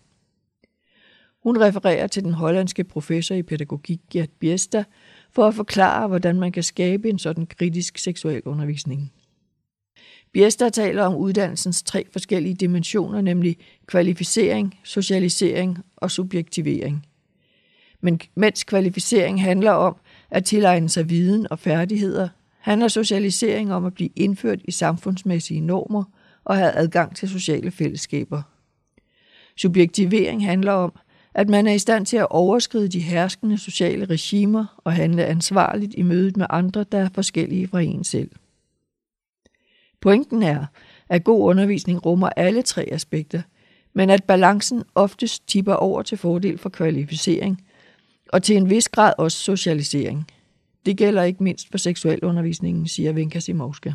Hun 1.43 1.61
refererer 1.61 2.07
til 2.07 2.23
den 2.23 2.33
hollandske 2.33 2.83
professor 2.83 3.35
i 3.35 3.43
pædagogik 3.43 3.99
Gert 4.11 4.29
Biesta 4.39 4.83
for 5.31 5.47
at 5.47 5.53
forklare, 5.53 6.07
hvordan 6.07 6.39
man 6.39 6.51
kan 6.51 6.63
skabe 6.63 7.09
en 7.09 7.19
sådan 7.19 7.45
kritisk 7.45 7.97
seksuel 7.97 8.41
undervisning. 8.45 9.11
Biesta 10.31 10.69
taler 10.69 11.03
om 11.03 11.15
uddannelsens 11.15 11.83
tre 11.83 12.05
forskellige 12.11 12.55
dimensioner, 12.55 13.21
nemlig 13.21 13.57
kvalificering, 13.85 14.79
socialisering 14.83 15.77
og 15.95 16.11
subjektivering. 16.11 17.05
Men 18.01 18.19
mens 18.35 18.63
kvalificering 18.63 19.41
handler 19.41 19.71
om 19.71 19.95
at 20.29 20.45
tilegne 20.45 20.89
sig 20.89 21.09
viden 21.09 21.47
og 21.51 21.59
færdigheder, 21.59 22.29
handler 22.59 22.87
socialisering 22.87 23.73
om 23.73 23.85
at 23.85 23.93
blive 23.93 24.09
indført 24.15 24.59
i 24.65 24.71
samfundsmæssige 24.71 25.61
normer 25.61 26.03
og 26.43 26.57
have 26.57 26.71
adgang 26.71 27.15
til 27.15 27.29
sociale 27.29 27.71
fællesskaber. 27.71 28.41
Subjektivering 29.57 30.45
handler 30.45 30.71
om, 30.71 30.93
at 31.33 31.49
man 31.49 31.67
er 31.67 31.73
i 31.73 31.79
stand 31.79 32.05
til 32.05 32.17
at 32.17 32.27
overskride 32.29 32.87
de 32.87 32.99
herskende 32.99 33.57
sociale 33.57 34.05
regimer 34.05 34.81
og 34.83 34.93
handle 34.93 35.25
ansvarligt 35.25 35.93
i 35.97 36.01
mødet 36.01 36.37
med 36.37 36.45
andre, 36.49 36.85
der 36.91 36.97
er 36.97 37.09
forskellige 37.13 37.67
fra 37.67 37.81
en 37.81 38.03
selv. 38.03 38.31
Pointen 40.01 40.43
er, 40.43 40.65
at 41.09 41.23
god 41.23 41.49
undervisning 41.49 42.05
rummer 42.05 42.29
alle 42.29 42.61
tre 42.61 42.89
aspekter, 42.91 43.41
men 43.93 44.09
at 44.09 44.23
balancen 44.23 44.83
oftest 44.95 45.47
tipper 45.47 45.73
over 45.73 46.01
til 46.01 46.17
fordel 46.17 46.57
for 46.57 46.69
kvalificering, 46.69 47.63
og 48.33 48.43
til 48.43 48.57
en 48.57 48.69
vis 48.69 48.89
grad 48.89 49.13
også 49.17 49.37
socialisering. 49.37 50.27
Det 50.87 50.97
gælder 50.97 51.23
ikke 51.23 51.43
mindst 51.43 51.71
for 51.71 51.77
seksualundervisningen, 51.77 52.87
siger 52.87 53.13
Venka 53.13 53.39
Simovska. 53.39 53.93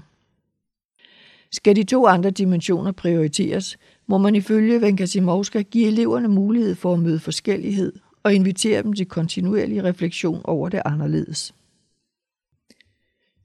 Skal 1.52 1.76
de 1.76 1.84
to 1.84 2.06
andre 2.06 2.30
dimensioner 2.30 2.92
prioriteres, 2.92 3.78
må 4.06 4.18
man 4.18 4.34
ifølge 4.34 4.80
Venka 4.80 5.06
Simovska 5.06 5.62
give 5.62 5.87
eleverne 5.87 6.28
mulighed 6.28 6.75
for 6.75 6.94
at 6.94 7.00
møde 7.00 7.18
forskellighed 7.18 7.92
og 8.22 8.34
invitere 8.34 8.82
dem 8.82 8.92
til 8.92 9.06
kontinuerlig 9.06 9.84
refleksion 9.84 10.40
over 10.44 10.68
det 10.68 10.82
anderledes. 10.84 11.54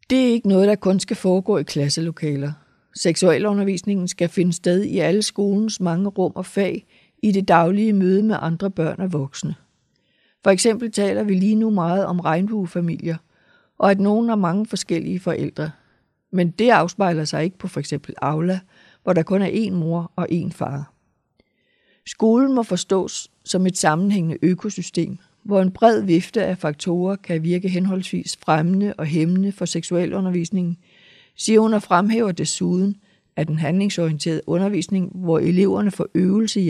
Det 0.10 0.20
er 0.28 0.32
ikke 0.32 0.48
noget, 0.48 0.68
der 0.68 0.76
kun 0.76 1.00
skal 1.00 1.16
foregå 1.16 1.58
i 1.58 1.64
klasselokaler. 1.64 2.52
Seksualundervisningen 2.96 4.08
skal 4.08 4.30
finde 4.30 4.54
sted 4.54 4.84
i 4.84 5.00
alle 5.00 5.22
skolens 5.22 5.80
mange 5.80 6.10
rum 6.10 6.32
og 6.36 6.46
fag 6.46 6.86
i 7.24 7.32
det 7.32 7.48
daglige 7.48 7.94
møde 7.94 8.24
med 8.24 8.36
andre 8.40 8.72
børn 8.72 9.00
og 9.00 9.14
voksne. 9.14 9.56
For 10.44 10.52
eksempel 10.52 10.92
taler 10.92 11.24
vi 11.24 11.34
lige 11.34 11.56
nu 11.56 11.70
meget 11.70 12.06
om 12.06 12.20
regnbuefamilier, 12.20 13.18
og 13.78 13.92
at 13.92 14.00
nogen 14.00 14.30
har 14.30 14.36
mange 14.36 14.66
forskellige 14.66 15.20
forældre. 15.20 15.72
Men 16.32 16.52
det 16.52 16.70
afspejler 16.70 17.26
sig 17.26 17.44
ikke 17.44 17.58
på 17.58 17.68
for 17.68 17.80
eksempel 17.80 18.16
Aula, 18.22 18.60
hvor 19.04 19.14
der 19.14 19.24
kun 19.24 19.42
er 19.42 19.50
én 19.50 19.72
mor 19.72 20.12
og 20.16 20.28
én 20.32 20.52
far. 20.52 20.94
Skolen 22.06 22.56
må 22.56 22.64
forstås 22.64 23.32
som 23.46 23.66
et 23.66 23.78
sammenhængende 23.78 24.38
økosystem, 24.42 25.18
hvor 25.44 25.62
en 25.62 25.72
bred 25.72 26.02
vifte 26.02 26.44
af 26.44 26.58
faktorer 26.58 27.16
kan 27.16 27.44
virke 27.44 27.70
henholdsvis 27.70 28.38
fremmende 28.46 28.94
og 28.98 29.06
hæmmende 29.06 29.52
for 29.52 29.66
seksualundervisningen, 29.66 30.78
siger 31.36 31.60
hun 31.60 31.74
og 31.74 31.84
fremhæver 31.84 32.32
desuden, 32.32 32.96
at 33.36 33.48
den 33.48 33.60
handlingsorienterede 33.60 34.42
undervisning, 34.48 35.12
hvor 35.16 35.40
eleverne 35.40 35.92
får 35.92 36.08
øvelse 36.16 36.62
i 36.62 36.70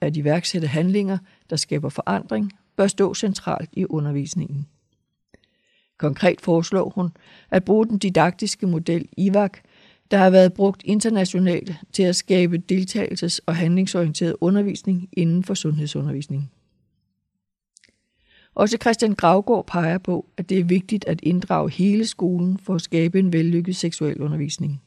at 0.00 0.16
iværksætte 0.16 0.66
handlinger, 0.66 1.18
der 1.50 1.56
skaber 1.56 1.88
forandring, 1.88 2.52
bør 2.76 2.86
stå 2.86 3.14
centralt 3.14 3.70
i 3.72 3.86
undervisningen. 3.86 4.66
Konkret 6.00 6.40
foreslår 6.40 6.92
hun 6.94 7.10
at 7.50 7.64
bruge 7.64 7.86
den 7.86 7.98
didaktiske 7.98 8.66
model 8.66 9.08
IVAC, 9.16 9.52
der 10.10 10.16
har 10.16 10.30
været 10.30 10.52
brugt 10.52 10.82
internationalt 10.84 11.72
til 11.92 12.02
at 12.02 12.16
skabe 12.16 12.62
deltagelses- 12.72 13.38
og 13.46 13.56
handlingsorienteret 13.56 14.36
undervisning 14.40 15.08
inden 15.12 15.44
for 15.44 15.54
sundhedsundervisning. 15.54 16.50
Også 18.54 18.78
Christian 18.80 19.14
Gravgaard 19.14 19.66
peger 19.66 19.98
på, 19.98 20.26
at 20.36 20.48
det 20.48 20.58
er 20.58 20.64
vigtigt 20.64 21.04
at 21.04 21.20
inddrage 21.22 21.70
hele 21.70 22.06
skolen 22.06 22.58
for 22.58 22.74
at 22.74 22.82
skabe 22.82 23.18
en 23.18 23.32
vellykket 23.32 23.76
seksuel 23.76 24.20
undervisning. 24.20 24.82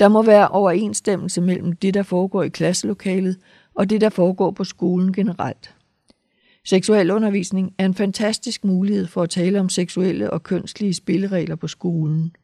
Der 0.00 0.08
må 0.08 0.22
være 0.22 0.48
overensstemmelse 0.48 1.40
mellem 1.40 1.72
det, 1.72 1.94
der 1.94 2.02
foregår 2.02 2.42
i 2.42 2.48
klasselokalet, 2.48 3.38
og 3.74 3.90
det, 3.90 4.00
der 4.00 4.08
foregår 4.08 4.50
på 4.50 4.64
skolen 4.64 5.12
generelt. 5.12 5.74
Seksuel 6.64 7.10
undervisning 7.10 7.74
er 7.78 7.86
en 7.86 7.94
fantastisk 7.94 8.64
mulighed 8.64 9.06
for 9.06 9.22
at 9.22 9.30
tale 9.30 9.60
om 9.60 9.68
seksuelle 9.68 10.30
og 10.30 10.42
kønslige 10.42 10.94
spilleregler 10.94 11.56
på 11.56 11.68
skolen. 11.68 12.36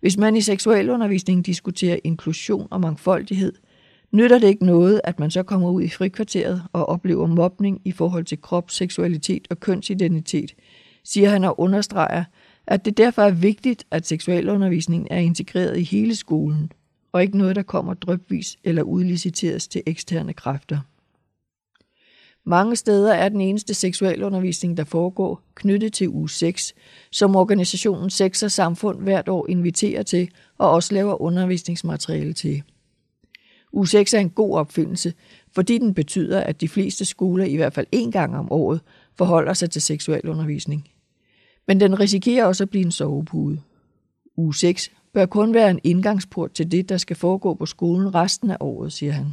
Hvis 0.00 0.16
man 0.16 0.36
i 0.36 0.40
seksualundervisningen 0.40 1.42
diskuterer 1.42 1.98
inklusion 2.04 2.68
og 2.70 2.80
mangfoldighed, 2.80 3.52
nytter 4.12 4.38
det 4.38 4.48
ikke 4.48 4.66
noget, 4.66 5.00
at 5.04 5.20
man 5.20 5.30
så 5.30 5.42
kommer 5.42 5.70
ud 5.70 5.82
i 5.82 5.88
frikvarteret 5.88 6.62
og 6.72 6.86
oplever 6.86 7.26
mobning 7.26 7.80
i 7.84 7.92
forhold 7.92 8.24
til 8.24 8.40
krop, 8.40 8.70
seksualitet 8.70 9.46
og 9.50 9.60
kønsidentitet, 9.60 10.54
siger 11.04 11.30
han 11.30 11.44
og 11.44 11.60
understreger, 11.60 12.24
at 12.66 12.84
det 12.84 12.96
derfor 12.96 13.22
er 13.22 13.30
vigtigt, 13.30 13.86
at 13.90 14.06
seksualundervisningen 14.06 15.08
er 15.10 15.18
integreret 15.18 15.78
i 15.78 15.82
hele 15.82 16.14
skolen, 16.14 16.72
og 17.12 17.22
ikke 17.22 17.38
noget, 17.38 17.56
der 17.56 17.62
kommer 17.62 17.94
drøbvis 17.94 18.56
eller 18.64 18.82
udliciteres 18.82 19.68
til 19.68 19.82
eksterne 19.86 20.32
kræfter. 20.32 20.78
Mange 22.46 22.76
steder 22.76 23.14
er 23.14 23.28
den 23.28 23.40
eneste 23.40 23.74
seksualundervisning, 23.74 24.76
der 24.76 24.84
foregår, 24.84 25.42
knyttet 25.54 25.92
til 25.92 26.08
uge 26.08 26.30
6, 26.30 26.74
som 27.10 27.36
organisationen 27.36 28.10
Sex 28.10 28.42
og 28.42 28.50
Samfund 28.50 29.00
hvert 29.00 29.28
år 29.28 29.46
inviterer 29.48 30.02
til 30.02 30.28
og 30.58 30.70
også 30.70 30.94
laver 30.94 31.22
undervisningsmateriale 31.22 32.32
til. 32.32 32.62
u 33.72 33.84
6 33.84 34.14
er 34.14 34.18
en 34.18 34.30
god 34.30 34.58
opfindelse, 34.58 35.14
fordi 35.54 35.78
den 35.78 35.94
betyder, 35.94 36.40
at 36.40 36.60
de 36.60 36.68
fleste 36.68 37.04
skoler 37.04 37.44
i 37.44 37.56
hvert 37.56 37.72
fald 37.72 37.86
én 37.96 38.10
gang 38.10 38.36
om 38.36 38.52
året 38.52 38.80
forholder 39.14 39.52
sig 39.52 39.70
til 39.70 39.82
seksualundervisning. 39.82 40.88
Men 41.66 41.80
den 41.80 42.00
risikerer 42.00 42.44
også 42.44 42.64
at 42.64 42.70
blive 42.70 42.84
en 42.84 42.92
sovepude. 42.92 43.60
U6 44.40 44.88
bør 45.12 45.26
kun 45.26 45.54
være 45.54 45.70
en 45.70 45.80
indgangsport 45.84 46.52
til 46.52 46.72
det, 46.72 46.88
der 46.88 46.96
skal 46.96 47.16
foregå 47.16 47.54
på 47.54 47.66
skolen 47.66 48.14
resten 48.14 48.50
af 48.50 48.56
året, 48.60 48.92
siger 48.92 49.12
han. 49.12 49.26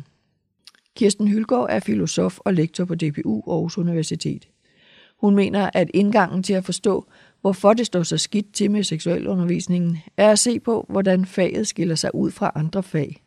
Kirsten 0.95 1.27
Hylgaard 1.27 1.67
er 1.69 1.79
filosof 1.79 2.39
og 2.39 2.53
lektor 2.53 2.85
på 2.85 2.95
DPU 2.95 3.51
Aarhus 3.51 3.77
Universitet. 3.77 4.47
Hun 5.21 5.35
mener, 5.35 5.69
at 5.73 5.91
indgangen 5.93 6.43
til 6.43 6.53
at 6.53 6.65
forstå, 6.65 7.05
hvorfor 7.41 7.73
det 7.73 7.85
står 7.85 8.03
så 8.03 8.17
skidt 8.17 8.53
til 8.53 8.71
med 8.71 8.83
seksualundervisningen, 8.83 9.97
er 10.17 10.31
at 10.31 10.39
se 10.39 10.59
på, 10.59 10.85
hvordan 10.89 11.25
faget 11.25 11.67
skiller 11.67 11.95
sig 11.95 12.15
ud 12.15 12.31
fra 12.31 12.51
andre 12.55 12.83
fag. 12.83 13.23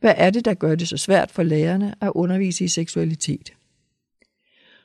Hvad 0.00 0.14
er 0.16 0.30
det, 0.30 0.44
der 0.44 0.54
gør 0.54 0.74
det 0.74 0.88
så 0.88 0.96
svært 0.96 1.30
for 1.30 1.42
lærerne 1.42 1.94
at 2.00 2.12
undervise 2.14 2.64
i 2.64 2.68
seksualitet? 2.68 3.52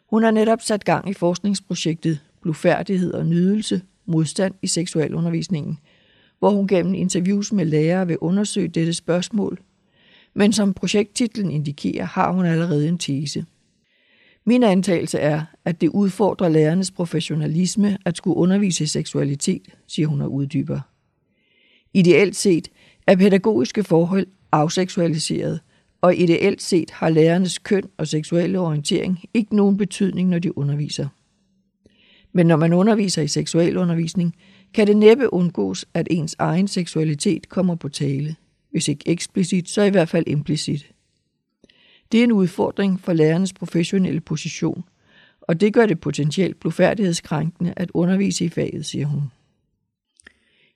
Hun 0.10 0.24
har 0.24 0.32
netop 0.32 0.62
sat 0.62 0.86
gang 0.86 1.10
i 1.10 1.14
forskningsprojektet 1.14 2.20
Blufærdighed 2.42 3.14
og 3.14 3.26
nydelse, 3.26 3.82
modstand 4.06 4.54
i 4.62 4.68
seksualundervisningen, 4.68 5.80
hvor 6.40 6.50
hun 6.50 6.68
gennem 6.68 6.94
interviews 6.94 7.52
med 7.52 7.66
lærere 7.66 8.08
vil 8.08 8.18
undersøge 8.18 8.68
dette 8.68 8.94
spørgsmål 8.94 9.60
men 10.36 10.54
som 10.54 10.74
projekttitlen 10.74 11.52
indikerer, 11.52 12.06
har 12.06 12.32
hun 12.32 12.46
allerede 12.46 12.88
en 12.88 12.98
tese. 12.98 13.46
Min 14.46 14.64
antagelse 14.64 15.20
er, 15.20 15.42
at 15.66 15.82
det 15.82 15.90
udfordrer 15.90 16.50
lærernes 16.50 16.92
professionalisme 16.92 17.98
at 18.06 18.18
skulle 18.18 18.38
undervise 18.38 18.84
i 18.84 18.88
seksualitet, 18.88 19.68
siger 19.88 20.08
hun 20.08 20.22
og 20.22 20.34
uddyber. 20.34 20.80
Ideelt 21.94 22.36
set 22.36 22.72
er 23.08 23.16
pædagogiske 23.16 23.84
forhold 23.84 24.28
afseksualiseret, 24.52 25.60
og 26.02 26.16
ideelt 26.16 26.62
set 26.62 26.92
har 26.92 27.10
lærernes 27.10 27.58
køn 27.58 27.84
og 27.98 28.08
seksuelle 28.08 28.60
orientering 28.60 29.20
ikke 29.34 29.56
nogen 29.56 29.78
betydning, 29.78 30.30
når 30.30 30.40
de 30.40 30.58
underviser. 30.58 31.08
Men 32.34 32.48
når 32.48 32.56
man 32.56 32.74
underviser 32.74 33.22
i 33.22 33.28
seksualundervisning, 33.28 34.36
kan 34.74 34.88
det 34.88 34.98
næppe 34.98 35.34
undgås, 35.34 35.86
at 35.94 36.08
ens 36.12 36.36
egen 36.40 36.68
seksualitet 36.68 37.50
kommer 37.50 37.76
på 37.76 37.90
tale 37.90 38.36
hvis 38.74 38.88
ikke 38.88 39.10
eksplicit, 39.10 39.70
så 39.70 39.82
i 39.82 39.90
hvert 39.90 40.10
fald 40.10 40.28
implicit. 40.28 40.92
Det 42.12 42.20
er 42.20 42.24
en 42.24 42.32
udfordring 42.32 43.00
for 43.00 43.14
lærernes 43.14 43.54
professionelle 43.54 44.22
position, 44.22 44.84
og 45.42 45.62
det 45.62 45.74
gør 45.74 45.86
det 45.86 46.00
potentielt 46.00 46.60
blufærdighedskrænkende 46.60 47.74
at 47.78 47.92
undervise 47.94 48.46
i 48.46 48.50
faget, 48.50 48.86
siger 48.86 49.06
hun. 49.06 49.22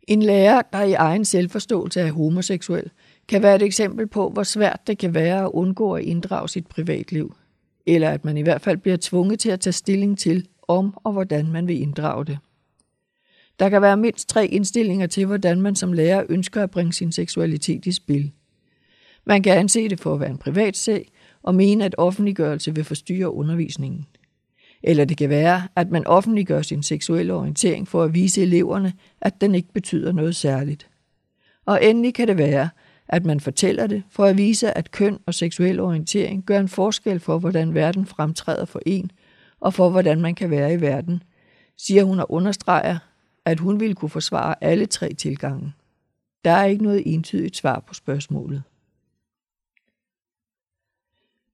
En 0.07 0.23
lærer, 0.23 0.61
der 0.73 0.83
i 0.83 0.93
egen 0.93 1.25
selvforståelse 1.25 2.01
er 2.01 2.11
homoseksuel, 2.11 2.89
kan 3.27 3.41
være 3.41 3.55
et 3.55 3.61
eksempel 3.61 4.07
på, 4.07 4.29
hvor 4.29 4.43
svært 4.43 4.87
det 4.87 4.97
kan 4.97 5.13
være 5.13 5.43
at 5.43 5.51
undgå 5.53 5.93
at 5.93 6.03
inddrage 6.03 6.49
sit 6.49 6.67
privatliv, 6.67 7.35
eller 7.85 8.09
at 8.09 8.25
man 8.25 8.37
i 8.37 8.41
hvert 8.41 8.61
fald 8.61 8.77
bliver 8.77 8.97
tvunget 9.01 9.39
til 9.39 9.49
at 9.49 9.59
tage 9.59 9.73
stilling 9.73 10.19
til, 10.19 10.47
om 10.67 10.97
og 11.03 11.11
hvordan 11.11 11.51
man 11.51 11.67
vil 11.67 11.81
inddrage 11.81 12.25
det. 12.25 12.37
Der 13.59 13.69
kan 13.69 13.81
være 13.81 13.97
mindst 13.97 14.29
tre 14.29 14.47
indstillinger 14.47 15.07
til, 15.07 15.25
hvordan 15.25 15.61
man 15.61 15.75
som 15.75 15.93
lærer 15.93 16.23
ønsker 16.29 16.63
at 16.63 16.71
bringe 16.71 16.93
sin 16.93 17.11
seksualitet 17.11 17.85
i 17.85 17.91
spil. 17.91 18.31
Man 19.25 19.43
kan 19.43 19.57
anse 19.57 19.89
det 19.89 19.99
for 19.99 20.13
at 20.13 20.19
være 20.19 20.29
en 20.29 20.37
privat 20.37 20.77
sag 20.77 21.11
og 21.43 21.55
mene, 21.55 21.85
at 21.85 21.95
offentliggørelse 21.97 22.75
vil 22.75 22.83
forstyrre 22.83 23.33
undervisningen. 23.33 24.05
Eller 24.83 25.05
det 25.05 25.17
kan 25.17 25.29
være, 25.29 25.67
at 25.75 25.91
man 25.91 26.07
offentliggør 26.07 26.61
sin 26.61 26.83
seksuelle 26.83 27.33
orientering 27.33 27.87
for 27.87 28.03
at 28.03 28.13
vise 28.13 28.41
eleverne, 28.41 28.93
at 29.21 29.41
den 29.41 29.55
ikke 29.55 29.73
betyder 29.73 30.11
noget 30.11 30.35
særligt. 30.35 30.89
Og 31.65 31.85
endelig 31.85 32.13
kan 32.13 32.27
det 32.27 32.37
være, 32.37 32.69
at 33.07 33.25
man 33.25 33.39
fortæller 33.39 33.87
det 33.87 34.03
for 34.09 34.25
at 34.25 34.37
vise, 34.37 34.77
at 34.77 34.91
køn 34.91 35.19
og 35.25 35.33
seksuel 35.33 35.79
orientering 35.79 36.43
gør 36.43 36.59
en 36.59 36.67
forskel 36.67 37.19
for, 37.19 37.39
hvordan 37.39 37.73
verden 37.73 38.05
fremtræder 38.05 38.65
for 38.65 38.81
en, 38.85 39.11
og 39.59 39.73
for 39.73 39.89
hvordan 39.89 40.21
man 40.21 40.35
kan 40.35 40.49
være 40.49 40.73
i 40.73 40.81
verden, 40.81 41.23
siger 41.77 42.03
hun 42.03 42.19
og 42.19 42.31
understreger, 42.31 42.97
at 43.47 43.59
hun 43.59 43.79
ville 43.79 43.95
kunne 43.95 44.09
forsvare 44.09 44.63
alle 44.63 44.85
tre 44.85 45.13
tilgange. 45.13 45.73
Der 46.45 46.51
er 46.51 46.65
ikke 46.65 46.83
noget 46.83 47.13
entydigt 47.13 47.57
svar 47.57 47.79
på 47.79 47.93
spørgsmålet. 47.93 48.63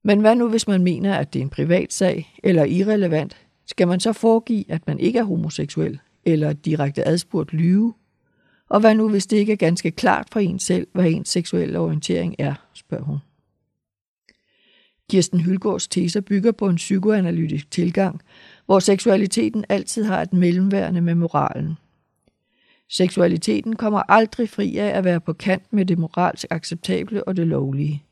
Men 0.04 0.20
hvad 0.20 0.36
nu, 0.36 0.50
hvis 0.50 0.68
man 0.68 0.84
mener, 0.84 1.16
at 1.16 1.34
det 1.34 1.40
er 1.40 1.44
en 1.44 1.50
privat 1.50 1.94
sag 1.94 2.40
eller 2.44 2.64
irrelevant? 2.64 3.38
Skal 3.66 3.88
man 3.88 4.00
så 4.00 4.14
foregive, 4.14 4.72
at 4.72 4.88
man 4.88 5.00
ikke 5.00 5.20
er 5.20 5.24
homoseksuel, 5.24 6.00
eller 6.26 6.54
direkte 6.54 7.08
adspurgt 7.08 7.54
lyve? 7.54 7.94
Og 8.70 8.80
hvad 8.80 8.96
nu, 8.96 9.10
hvis 9.10 9.28
det 9.28 9.38
ikke 9.38 9.52
er 9.52 9.58
ganske 9.58 9.92
klart 9.92 10.28
for 10.32 10.40
en 10.40 10.60
selv, 10.60 10.88
hvad 10.94 11.06
ens 11.06 11.30
seksuelle 11.30 11.80
orientering 11.80 12.36
er, 12.40 12.54
spørger 12.74 13.04
hun. 13.04 13.18
Kirsten 15.10 15.40
Hylgaards 15.40 15.88
teser 15.88 16.22
bygger 16.22 16.52
på 16.52 16.68
en 16.68 16.76
psykoanalytisk 16.76 17.72
tilgang, 17.72 18.22
hvor 18.66 18.80
seksualiteten 18.80 19.66
altid 19.70 20.04
har 20.04 20.22
et 20.22 20.34
mellemværende 20.34 21.02
med 21.02 21.16
moralen. 21.16 21.78
Seksualiteten 22.90 23.76
kommer 23.76 24.12
aldrig 24.12 24.50
fri 24.50 24.78
af 24.78 24.98
at 24.98 25.04
være 25.04 25.22
på 25.22 25.34
kant 25.34 25.74
med 25.74 25.86
det 25.86 25.98
moralsk 25.98 26.46
acceptable 26.50 27.28
og 27.28 27.38
det 27.38 27.48
lovlige. 27.48 28.04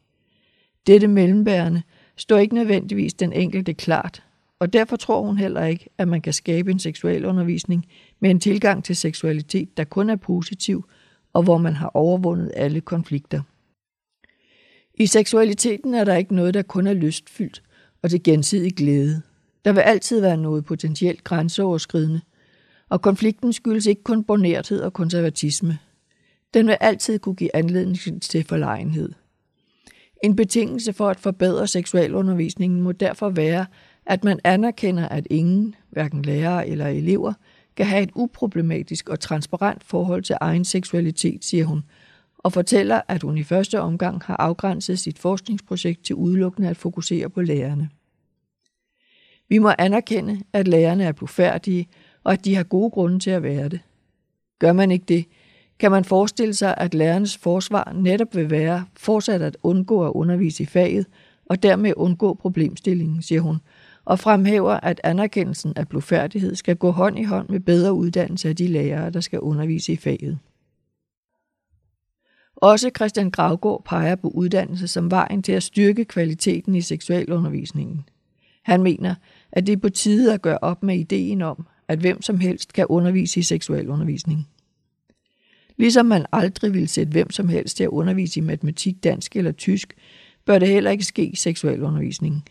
Dette 0.87 1.07
mellembærende 1.07 1.81
står 2.17 2.37
ikke 2.37 2.55
nødvendigvis 2.55 3.13
den 3.13 3.33
enkelte 3.33 3.73
klart, 3.73 4.23
og 4.59 4.73
derfor 4.73 4.95
tror 4.95 5.21
hun 5.21 5.37
heller 5.37 5.65
ikke, 5.65 5.89
at 5.97 6.07
man 6.07 6.21
kan 6.21 6.33
skabe 6.33 6.71
en 6.71 6.79
seksualundervisning 6.79 7.85
med 8.19 8.29
en 8.29 8.39
tilgang 8.39 8.83
til 8.83 8.95
seksualitet, 8.95 9.77
der 9.77 9.83
kun 9.83 10.09
er 10.09 10.15
positiv, 10.15 10.89
og 11.33 11.43
hvor 11.43 11.57
man 11.57 11.73
har 11.73 11.91
overvundet 11.93 12.51
alle 12.55 12.81
konflikter. 12.81 13.41
I 14.93 15.05
seksualiteten 15.05 15.93
er 15.93 16.03
der 16.03 16.15
ikke 16.15 16.35
noget, 16.35 16.53
der 16.53 16.61
kun 16.61 16.87
er 16.87 16.93
lystfyldt 16.93 17.63
og 18.01 18.09
til 18.09 18.23
gensidig 18.23 18.73
glæde. 18.73 19.21
Der 19.65 19.73
vil 19.73 19.81
altid 19.81 20.21
være 20.21 20.37
noget 20.37 20.65
potentielt 20.65 21.23
grænseoverskridende, 21.23 22.21
og 22.91 23.01
konflikten 23.01 23.53
skyldes 23.53 23.85
ikke 23.85 24.03
kun 24.03 24.23
bornerthed 24.23 24.81
og 24.81 24.93
konservatisme. 24.93 25.79
Den 26.53 26.67
vil 26.67 26.77
altid 26.79 27.19
kunne 27.19 27.35
give 27.35 27.55
anledning 27.55 28.21
til 28.21 28.43
forlegenhed. 28.43 29.11
En 30.23 30.35
betingelse 30.35 30.93
for 30.93 31.09
at 31.09 31.19
forbedre 31.19 31.67
seksualundervisningen 31.67 32.81
må 32.81 32.91
derfor 32.91 33.29
være, 33.29 33.65
at 34.05 34.23
man 34.23 34.39
anerkender, 34.43 35.07
at 35.07 35.27
ingen, 35.29 35.75
hverken 35.89 36.21
lærere 36.21 36.67
eller 36.67 36.87
elever, 36.87 37.33
kan 37.75 37.85
have 37.85 38.03
et 38.03 38.11
uproblematisk 38.15 39.09
og 39.09 39.19
transparent 39.19 39.83
forhold 39.83 40.23
til 40.23 40.35
egen 40.41 40.65
seksualitet, 40.65 41.45
siger 41.45 41.65
hun, 41.65 41.83
og 42.37 42.53
fortæller, 42.53 43.01
at 43.07 43.21
hun 43.21 43.37
i 43.37 43.43
første 43.43 43.81
omgang 43.81 44.21
har 44.25 44.35
afgrænset 44.35 44.99
sit 44.99 45.19
forskningsprojekt 45.19 46.03
til 46.05 46.15
udelukkende 46.15 46.69
at 46.69 46.77
fokusere 46.77 47.29
på 47.29 47.41
lærerne. 47.41 47.89
Vi 49.49 49.57
må 49.57 49.71
anerkende, 49.77 50.41
at 50.53 50.67
lærerne 50.67 51.03
er 51.03 51.11
blufærdige, 51.11 51.87
og 52.23 52.33
at 52.33 52.45
de 52.45 52.55
har 52.55 52.63
gode 52.63 52.89
grunde 52.89 53.19
til 53.19 53.31
at 53.31 53.43
være 53.43 53.69
det. 53.69 53.79
Gør 54.59 54.73
man 54.73 54.91
ikke 54.91 55.05
det, 55.05 55.25
kan 55.79 55.91
man 55.91 56.05
forestille 56.05 56.53
sig, 56.53 56.75
at 56.77 56.93
lærernes 56.93 57.37
forsvar 57.37 57.93
netop 57.95 58.35
vil 58.35 58.49
være 58.49 58.85
fortsat 58.97 59.41
at 59.41 59.57
undgå 59.63 60.05
at 60.05 60.11
undervise 60.11 60.63
i 60.63 60.65
faget, 60.65 61.05
og 61.45 61.63
dermed 61.63 61.93
undgå 61.97 62.33
problemstillingen, 62.33 63.21
siger 63.21 63.41
hun, 63.41 63.57
og 64.05 64.19
fremhæver, 64.19 64.73
at 64.73 65.01
anerkendelsen 65.03 65.73
af 65.75 65.87
blufærdighed 65.87 66.55
skal 66.55 66.75
gå 66.75 66.91
hånd 66.91 67.19
i 67.19 67.23
hånd 67.23 67.49
med 67.49 67.59
bedre 67.59 67.93
uddannelse 67.93 68.49
af 68.49 68.55
de 68.55 68.67
lærere, 68.67 69.09
der 69.09 69.19
skal 69.19 69.39
undervise 69.39 69.93
i 69.93 69.95
faget. 69.95 70.39
Også 72.55 72.91
Christian 72.95 73.31
Gravgaard 73.31 73.83
peger 73.85 74.15
på 74.15 74.27
uddannelse 74.27 74.87
som 74.87 75.11
vejen 75.11 75.43
til 75.43 75.51
at 75.51 75.63
styrke 75.63 76.05
kvaliteten 76.05 76.75
i 76.75 76.81
seksualundervisningen. 76.81 78.09
Han 78.63 78.83
mener, 78.83 79.15
at 79.51 79.67
det 79.67 79.73
er 79.73 79.77
på 79.77 79.89
tide 79.89 80.33
at 80.33 80.41
gøre 80.41 80.57
op 80.61 80.83
med 80.83 80.95
ideen 80.95 81.41
om, 81.41 81.65
at 81.91 81.99
hvem 81.99 82.21
som 82.21 82.39
helst 82.39 82.73
kan 82.73 82.85
undervise 82.89 83.39
i 83.39 83.43
seksuel 83.43 83.89
undervisning. 83.89 84.47
Ligesom 85.77 86.05
man 86.05 86.25
aldrig 86.31 86.73
vil 86.73 86.87
sætte 86.87 87.11
hvem 87.11 87.31
som 87.31 87.49
helst 87.49 87.77
til 87.77 87.83
at 87.83 87.89
undervise 87.89 88.39
i 88.39 88.43
matematik, 88.43 89.03
dansk 89.03 89.35
eller 89.35 89.51
tysk, 89.51 89.93
bør 90.45 90.59
det 90.59 90.67
heller 90.67 90.91
ikke 90.91 91.03
ske 91.03 91.25
i 91.25 91.35
seksualundervisning. 91.35 92.43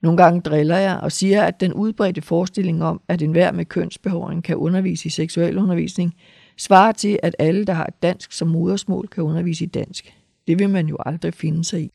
Nogle 0.00 0.16
gange 0.16 0.40
driller 0.40 0.76
jeg 0.76 0.96
og 0.96 1.12
siger, 1.12 1.42
at 1.42 1.60
den 1.60 1.72
udbredte 1.72 2.22
forestilling 2.22 2.84
om, 2.84 3.00
at 3.08 3.22
enhver 3.22 3.52
med 3.52 3.64
kønsbehåring 3.64 4.44
kan 4.44 4.56
undervise 4.56 5.06
i 5.06 5.10
seksuel 5.10 5.58
undervisning, 5.58 6.14
svarer 6.56 6.92
til, 6.92 7.18
at 7.22 7.36
alle, 7.38 7.64
der 7.64 7.72
har 7.72 7.92
dansk 8.02 8.32
som 8.32 8.48
modersmål, 8.48 9.08
kan 9.08 9.24
undervise 9.24 9.64
i 9.64 9.68
dansk. 9.68 10.14
Det 10.46 10.58
vil 10.58 10.70
man 10.70 10.86
jo 10.86 10.96
aldrig 11.06 11.34
finde 11.34 11.64
sig 11.64 11.82
i. 11.82 11.90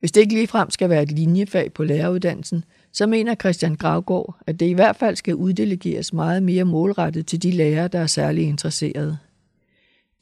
Hvis 0.00 0.12
det 0.12 0.20
ikke 0.20 0.34
ligefrem 0.34 0.70
skal 0.70 0.90
være 0.90 1.02
et 1.02 1.12
linjefag 1.12 1.72
på 1.72 1.84
læreruddannelsen, 1.84 2.64
så 2.94 3.06
mener 3.06 3.34
Christian 3.34 3.74
Gravgaard, 3.76 4.36
at 4.46 4.60
det 4.60 4.66
i 4.66 4.72
hvert 4.72 4.96
fald 4.96 5.16
skal 5.16 5.34
uddelegeres 5.34 6.12
meget 6.12 6.42
mere 6.42 6.64
målrettet 6.64 7.26
til 7.26 7.42
de 7.42 7.50
lærere, 7.50 7.88
der 7.88 7.98
er 7.98 8.06
særlig 8.06 8.44
interesserede. 8.44 9.18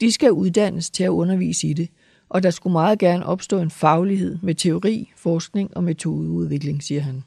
De 0.00 0.12
skal 0.12 0.32
uddannes 0.32 0.90
til 0.90 1.04
at 1.04 1.08
undervise 1.08 1.68
i 1.68 1.72
det, 1.72 1.88
og 2.28 2.42
der 2.42 2.50
skulle 2.50 2.72
meget 2.72 2.98
gerne 2.98 3.26
opstå 3.26 3.58
en 3.58 3.70
faglighed 3.70 4.38
med 4.42 4.54
teori, 4.54 5.12
forskning 5.16 5.76
og 5.76 5.84
metodeudvikling, 5.84 6.82
siger 6.82 7.00
han. 7.00 7.24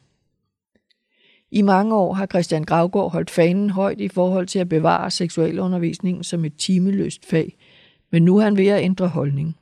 I 1.52 1.62
mange 1.62 1.96
år 1.96 2.14
har 2.14 2.26
Christian 2.26 2.64
Gravgaard 2.64 3.12
holdt 3.12 3.30
fanen 3.30 3.70
højt 3.70 4.02
i 4.02 4.08
forhold 4.08 4.48
til 4.48 4.60
at 4.60 4.70
bevare 4.70 5.12
seksualundervisningen 5.12 6.24
som 6.24 6.46
et 6.46 6.56
timeløst 6.58 7.26
fag, 7.26 7.58
men 8.12 8.24
nu 8.24 8.38
er 8.38 8.44
han 8.44 8.58
ved 8.58 8.68
at 8.68 8.84
ændre 8.84 9.08
holdning. 9.08 9.58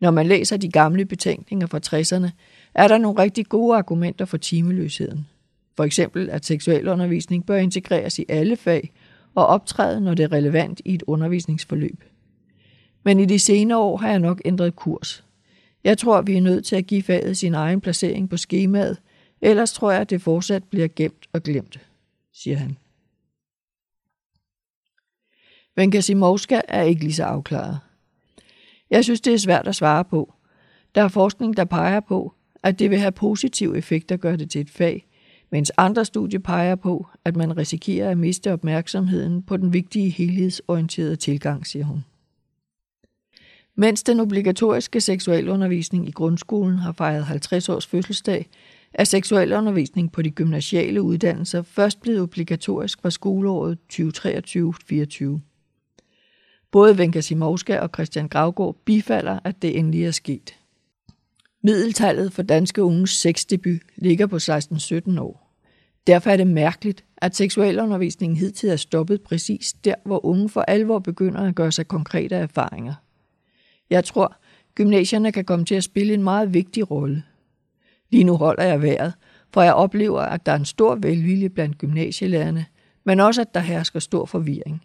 Når 0.00 0.10
man 0.10 0.26
læser 0.26 0.56
de 0.56 0.70
gamle 0.70 1.04
betænkninger 1.04 1.66
fra 1.66 1.80
60'erne, 1.86 2.30
er 2.78 2.88
der 2.88 2.98
nogle 2.98 3.22
rigtig 3.22 3.46
gode 3.46 3.76
argumenter 3.76 4.24
for 4.24 4.36
timeløsheden. 4.36 5.26
For 5.76 5.84
eksempel, 5.84 6.30
at 6.30 6.44
seksualundervisning 6.44 7.46
bør 7.46 7.56
integreres 7.56 8.18
i 8.18 8.24
alle 8.28 8.56
fag 8.56 8.92
og 9.34 9.46
optræde, 9.46 10.00
når 10.00 10.14
det 10.14 10.22
er 10.22 10.32
relevant 10.32 10.80
i 10.84 10.94
et 10.94 11.02
undervisningsforløb. 11.06 12.04
Men 13.02 13.20
i 13.20 13.24
de 13.24 13.38
senere 13.38 13.78
år 13.78 13.96
har 13.96 14.08
jeg 14.08 14.18
nok 14.18 14.42
ændret 14.44 14.76
kurs. 14.76 15.24
Jeg 15.84 15.98
tror, 15.98 16.22
vi 16.22 16.36
er 16.36 16.40
nødt 16.40 16.64
til 16.64 16.76
at 16.76 16.86
give 16.86 17.02
faget 17.02 17.36
sin 17.36 17.54
egen 17.54 17.80
placering 17.80 18.30
på 18.30 18.36
skemaet, 18.36 18.96
ellers 19.40 19.72
tror 19.72 19.90
jeg, 19.90 20.00
at 20.00 20.10
det 20.10 20.22
fortsat 20.22 20.64
bliver 20.64 20.88
gemt 20.96 21.26
og 21.32 21.42
glemt, 21.42 21.80
siger 22.32 22.56
han. 22.56 22.78
Venka 25.76 26.00
Simovska 26.00 26.60
er 26.68 26.82
ikke 26.82 27.02
lige 27.02 27.14
så 27.14 27.24
afklaret. 27.24 27.78
Jeg 28.90 29.04
synes, 29.04 29.20
det 29.20 29.34
er 29.34 29.38
svært 29.38 29.68
at 29.68 29.74
svare 29.74 30.04
på. 30.04 30.34
Der 30.94 31.02
er 31.02 31.08
forskning, 31.08 31.56
der 31.56 31.64
peger 31.64 32.00
på, 32.00 32.34
at 32.62 32.78
det 32.78 32.90
vil 32.90 32.98
have 32.98 33.12
positiv 33.12 33.74
effekt 33.76 34.10
at 34.10 34.20
gøre 34.20 34.36
det 34.36 34.50
til 34.50 34.60
et 34.60 34.70
fag, 34.70 35.06
mens 35.50 35.72
andre 35.76 36.04
studier 36.04 36.40
peger 36.40 36.74
på, 36.74 37.06
at 37.24 37.36
man 37.36 37.56
risikerer 37.56 38.10
at 38.10 38.18
miste 38.18 38.52
opmærksomheden 38.52 39.42
på 39.42 39.56
den 39.56 39.72
vigtige 39.72 40.10
helhedsorienterede 40.10 41.16
tilgang, 41.16 41.66
siger 41.66 41.84
hun. 41.84 42.04
Mens 43.74 44.02
den 44.02 44.20
obligatoriske 44.20 45.00
seksualundervisning 45.00 46.08
i 46.08 46.10
grundskolen 46.10 46.78
har 46.78 46.92
fejret 46.92 47.24
50 47.24 47.68
års 47.68 47.86
fødselsdag, 47.86 48.48
er 48.94 49.04
seksualundervisning 49.04 50.12
på 50.12 50.22
de 50.22 50.30
gymnasiale 50.30 51.02
uddannelser 51.02 51.62
først 51.62 52.00
blevet 52.00 52.20
obligatorisk 52.20 53.02
fra 53.02 53.10
skoleåret 53.10 53.78
2023-24. 53.92 55.40
Både 56.70 56.98
Venka 56.98 57.20
Simovska 57.20 57.78
og 57.78 57.90
Christian 57.94 58.28
Gravgaard 58.28 58.76
bifalder, 58.84 59.38
at 59.44 59.62
det 59.62 59.78
endelig 59.78 60.04
er 60.04 60.10
sket. 60.10 60.57
Middeltallet 61.62 62.32
for 62.32 62.42
danske 62.42 62.82
unges 62.82 63.10
sexdebut 63.10 63.80
ligger 63.96 64.26
på 64.26 64.36
16-17 64.36 65.20
år. 65.20 65.48
Derfor 66.06 66.30
er 66.30 66.36
det 66.36 66.46
mærkeligt, 66.46 67.04
at 67.16 67.36
seksualundervisningen 67.36 68.36
hidtil 68.36 68.68
er 68.68 68.76
stoppet 68.76 69.20
præcis 69.22 69.72
der, 69.72 69.94
hvor 70.04 70.24
unge 70.24 70.48
for 70.48 70.60
alvor 70.60 70.98
begynder 70.98 71.40
at 71.40 71.54
gøre 71.54 71.72
sig 71.72 71.88
konkrete 71.88 72.34
erfaringer. 72.34 72.94
Jeg 73.90 74.04
tror, 74.04 74.36
gymnasierne 74.74 75.32
kan 75.32 75.44
komme 75.44 75.64
til 75.64 75.74
at 75.74 75.84
spille 75.84 76.14
en 76.14 76.22
meget 76.22 76.54
vigtig 76.54 76.90
rolle. 76.90 77.22
Lige 78.10 78.24
nu 78.24 78.36
holder 78.36 78.64
jeg 78.64 78.82
vejret, 78.82 79.12
for 79.52 79.62
jeg 79.62 79.74
oplever, 79.74 80.20
at 80.20 80.46
der 80.46 80.52
er 80.52 80.56
en 80.56 80.64
stor 80.64 80.94
velvilje 80.94 81.48
blandt 81.48 81.78
gymnasielærerne, 81.78 82.66
men 83.04 83.20
også 83.20 83.40
at 83.40 83.54
der 83.54 83.60
hersker 83.60 84.00
stor 84.00 84.24
forvirring. 84.24 84.82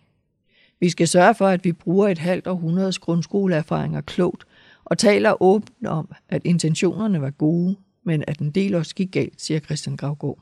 Vi 0.79 0.89
skal 0.89 1.07
sørge 1.07 1.35
for, 1.35 1.47
at 1.47 1.65
vi 1.65 1.71
bruger 1.71 2.07
et 2.07 2.17
halvt 2.17 2.47
århundredes 2.47 2.99
grundskoleerfaringer 2.99 4.01
klogt 4.01 4.43
og 4.85 4.97
taler 4.97 5.41
åbent 5.41 5.87
om, 5.87 6.11
at 6.29 6.41
intentionerne 6.45 7.21
var 7.21 7.29
gode, 7.29 7.75
men 8.03 8.23
at 8.27 8.39
en 8.39 8.51
del 8.51 8.75
også 8.75 8.95
gik 8.95 9.11
galt, 9.11 9.41
siger 9.41 9.59
Christian 9.59 9.97
Gravgaard. 9.97 10.39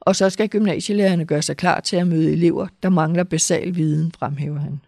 Og 0.00 0.16
så 0.16 0.30
skal 0.30 0.48
gymnasielærerne 0.48 1.24
gøre 1.24 1.42
sig 1.42 1.56
klar 1.56 1.80
til 1.80 1.96
at 1.96 2.06
møde 2.06 2.32
elever, 2.32 2.66
der 2.82 2.88
mangler 2.88 3.24
basal 3.24 3.76
viden, 3.76 4.12
fremhæver 4.12 4.58
han. 4.58 4.80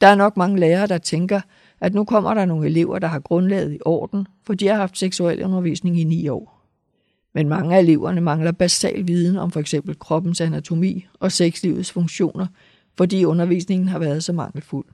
Der 0.00 0.06
er 0.06 0.14
nok 0.14 0.36
mange 0.36 0.60
lærere, 0.60 0.86
der 0.86 0.98
tænker, 0.98 1.40
at 1.80 1.94
nu 1.94 2.04
kommer 2.04 2.34
der 2.34 2.44
nogle 2.44 2.66
elever, 2.66 2.98
der 2.98 3.08
har 3.08 3.18
grundlaget 3.18 3.74
i 3.74 3.78
orden, 3.84 4.26
for 4.46 4.54
de 4.54 4.68
har 4.68 4.76
haft 4.76 4.98
seksuel 4.98 5.44
undervisning 5.44 6.00
i 6.00 6.04
ni 6.04 6.28
år. 6.28 6.62
Men 7.34 7.48
mange 7.48 7.76
af 7.76 7.80
eleverne 7.80 8.20
mangler 8.20 8.52
basal 8.52 9.06
viden 9.06 9.36
om 9.36 9.52
f.eks. 9.52 9.74
kroppens 10.00 10.40
anatomi 10.40 11.06
og 11.20 11.32
sexlivets 11.32 11.92
funktioner, 11.92 12.46
fordi 12.96 13.24
undervisningen 13.24 13.88
har 13.88 13.98
været 13.98 14.24
så 14.24 14.32
mangelfuld. 14.32 14.86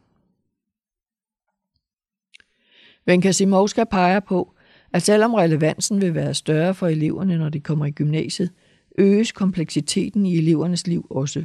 Venka 3.09 3.33
Simovska 3.33 3.85
peger 3.85 4.21
på, 4.21 4.55
at 4.93 5.03
selvom 5.03 5.35
relevansen 5.35 6.01
vil 6.01 6.15
være 6.15 6.35
større 6.35 6.75
for 6.75 6.87
eleverne, 6.87 7.39
når 7.39 7.49
de 7.49 7.61
kommer 7.61 7.87
i 7.87 7.91
gymnasiet, 7.91 8.51
øges 8.99 9.33
kompleksiteten 9.33 10.27
i 10.27 10.39
elevernes 10.39 10.87
liv 10.87 11.07
også. 11.11 11.45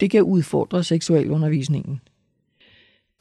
Det 0.00 0.10
kan 0.10 0.22
udfordre 0.22 0.84
seksualundervisningen. 0.84 2.00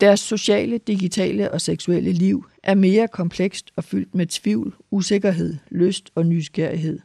Deres 0.02 0.20
sociale, 0.20 0.78
digitale 0.78 1.52
og 1.52 1.62
seksuelle 1.62 2.12
liv 2.12 2.46
er 2.64 2.76
mere 2.76 3.08
komplekst 3.08 3.72
og 3.76 3.84
fyldt 3.84 4.16
med 4.16 4.26
tvivl, 4.26 4.76
usikkerhed, 4.92 5.58
lyst 5.70 6.12
og 6.16 6.26
nysgerrighed. 6.26 7.00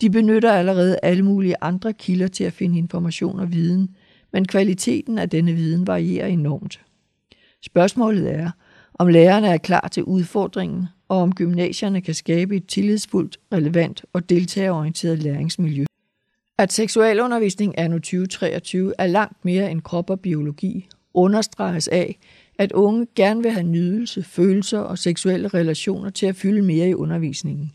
De 0.00 0.10
benytter 0.10 0.52
allerede 0.52 0.98
alle 1.02 1.22
mulige 1.22 1.56
andre 1.60 1.92
kilder 1.92 2.28
til 2.28 2.44
at 2.44 2.52
finde 2.52 2.78
information 2.78 3.40
og 3.40 3.52
viden, 3.52 3.96
men 4.32 4.46
kvaliteten 4.46 5.18
af 5.18 5.30
denne 5.30 5.52
viden 5.52 5.86
varierer 5.86 6.26
enormt. 6.26 6.80
Spørgsmålet 7.62 8.34
er, 8.34 8.50
om 8.94 9.08
lærerne 9.08 9.48
er 9.48 9.58
klar 9.58 9.88
til 9.88 10.04
udfordringen, 10.04 10.86
og 11.08 11.18
om 11.18 11.34
gymnasierne 11.34 12.00
kan 12.00 12.14
skabe 12.14 12.56
et 12.56 12.66
tillidsfuldt, 12.66 13.38
relevant 13.52 14.04
og 14.12 14.30
deltagerorienteret 14.30 15.22
læringsmiljø. 15.22 15.84
At 16.58 16.72
seksualundervisning 16.72 17.74
er 17.76 17.88
nu 17.88 17.96
2023 17.96 18.92
er 18.98 19.06
langt 19.06 19.44
mere 19.44 19.70
end 19.70 19.82
krop 19.82 20.10
og 20.10 20.20
biologi, 20.20 20.88
understreges 21.14 21.88
af, 21.88 22.18
at 22.58 22.72
unge 22.72 23.06
gerne 23.14 23.42
vil 23.42 23.50
have 23.50 23.66
nydelse, 23.66 24.22
følelser 24.22 24.78
og 24.78 24.98
seksuelle 24.98 25.48
relationer 25.48 26.10
til 26.10 26.26
at 26.26 26.36
fylde 26.36 26.62
mere 26.62 26.88
i 26.88 26.94
undervisningen. 26.94 27.72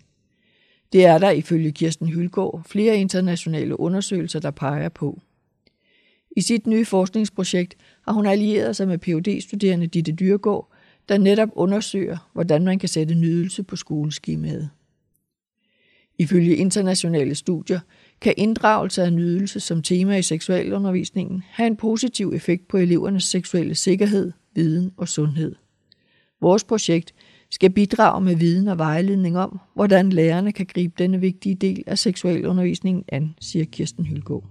Det 0.93 1.05
er 1.05 1.17
der 1.17 1.29
ifølge 1.29 1.71
Kirsten 1.71 2.07
Hylgaard 2.07 2.61
flere 2.65 2.97
internationale 2.97 3.79
undersøgelser, 3.79 4.39
der 4.39 4.51
peger 4.51 4.89
på. 4.89 5.21
I 6.37 6.41
sit 6.41 6.67
nye 6.67 6.85
forskningsprojekt 6.85 7.75
har 8.07 8.13
hun 8.13 8.25
allieret 8.25 8.75
sig 8.75 8.87
med 8.87 8.97
phd 8.97 9.41
studerende 9.41 9.87
Ditte 9.87 10.11
Dyrgaard, 10.11 10.71
der 11.09 11.17
netop 11.17 11.49
undersøger, 11.55 12.29
hvordan 12.33 12.63
man 12.63 12.79
kan 12.79 12.89
sætte 12.89 13.15
nydelse 13.15 13.63
på 13.63 13.75
skoleskemaet. 13.75 14.69
Ifølge 16.19 16.55
internationale 16.55 17.35
studier 17.35 17.79
kan 18.21 18.33
inddragelse 18.37 19.03
af 19.03 19.13
nydelse 19.13 19.59
som 19.59 19.81
tema 19.81 20.17
i 20.17 20.21
seksualundervisningen 20.21 21.43
have 21.49 21.67
en 21.67 21.77
positiv 21.77 22.31
effekt 22.35 22.67
på 22.67 22.77
elevernes 22.77 23.23
seksuelle 23.23 23.75
sikkerhed, 23.75 24.31
viden 24.55 24.91
og 24.97 25.07
sundhed. 25.07 25.55
Vores 26.41 26.63
projekt 26.63 27.13
skal 27.51 27.69
bidrage 27.69 28.21
med 28.21 28.35
viden 28.35 28.67
og 28.67 28.77
vejledning 28.77 29.37
om, 29.37 29.59
hvordan 29.73 30.09
lærerne 30.09 30.51
kan 30.51 30.65
gribe 30.65 30.93
denne 30.97 31.19
vigtige 31.19 31.55
del 31.55 31.83
af 31.87 31.97
seksualundervisningen 31.97 33.03
an, 33.07 33.35
siger 33.39 33.65
Kirsten 33.65 34.05
Hylgaard. 34.05 34.49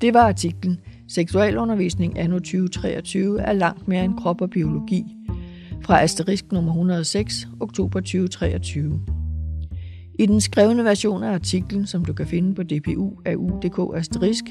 Det 0.00 0.14
var 0.14 0.28
artiklen 0.28 0.80
Seksualundervisning 1.08 2.18
anno 2.18 2.38
2023 2.38 3.40
er 3.40 3.52
langt 3.52 3.88
mere 3.88 4.04
end 4.04 4.18
krop 4.18 4.40
og 4.40 4.50
biologi 4.50 5.04
fra 5.82 6.02
Asterisk 6.02 6.52
nummer 6.52 6.72
106, 6.72 7.48
oktober 7.60 8.00
2023. 8.00 9.00
I 10.18 10.26
den 10.26 10.40
skrevne 10.40 10.84
version 10.84 11.22
af 11.22 11.32
artiklen, 11.32 11.86
som 11.86 12.04
du 12.04 12.12
kan 12.12 12.26
finde 12.26 12.54
på 12.54 12.62
dpu 12.62 13.12
af 13.24 13.34
UDK 13.36 13.96
Asterisk, 13.96 14.44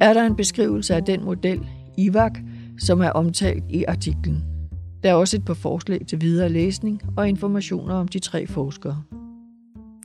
er 0.00 0.12
der 0.12 0.26
en 0.26 0.36
beskrivelse 0.36 0.94
af 0.94 1.04
den 1.04 1.24
model, 1.24 1.60
IVAC, 1.98 2.32
som 2.78 3.00
er 3.00 3.10
omtalt 3.10 3.64
i 3.70 3.84
artiklen. 3.84 4.44
Der 5.02 5.10
er 5.10 5.14
også 5.14 5.36
et 5.36 5.44
par 5.44 5.54
forslag 5.54 6.06
til 6.06 6.20
videre 6.20 6.48
læsning 6.48 7.02
og 7.16 7.28
informationer 7.28 7.94
om 7.94 8.08
de 8.08 8.18
tre 8.18 8.46
forskere. 8.46 9.02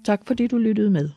Tak 0.06 0.21
fordi 0.27 0.47
du 0.47 0.58
lyttede 0.58 0.89
med. 0.89 1.10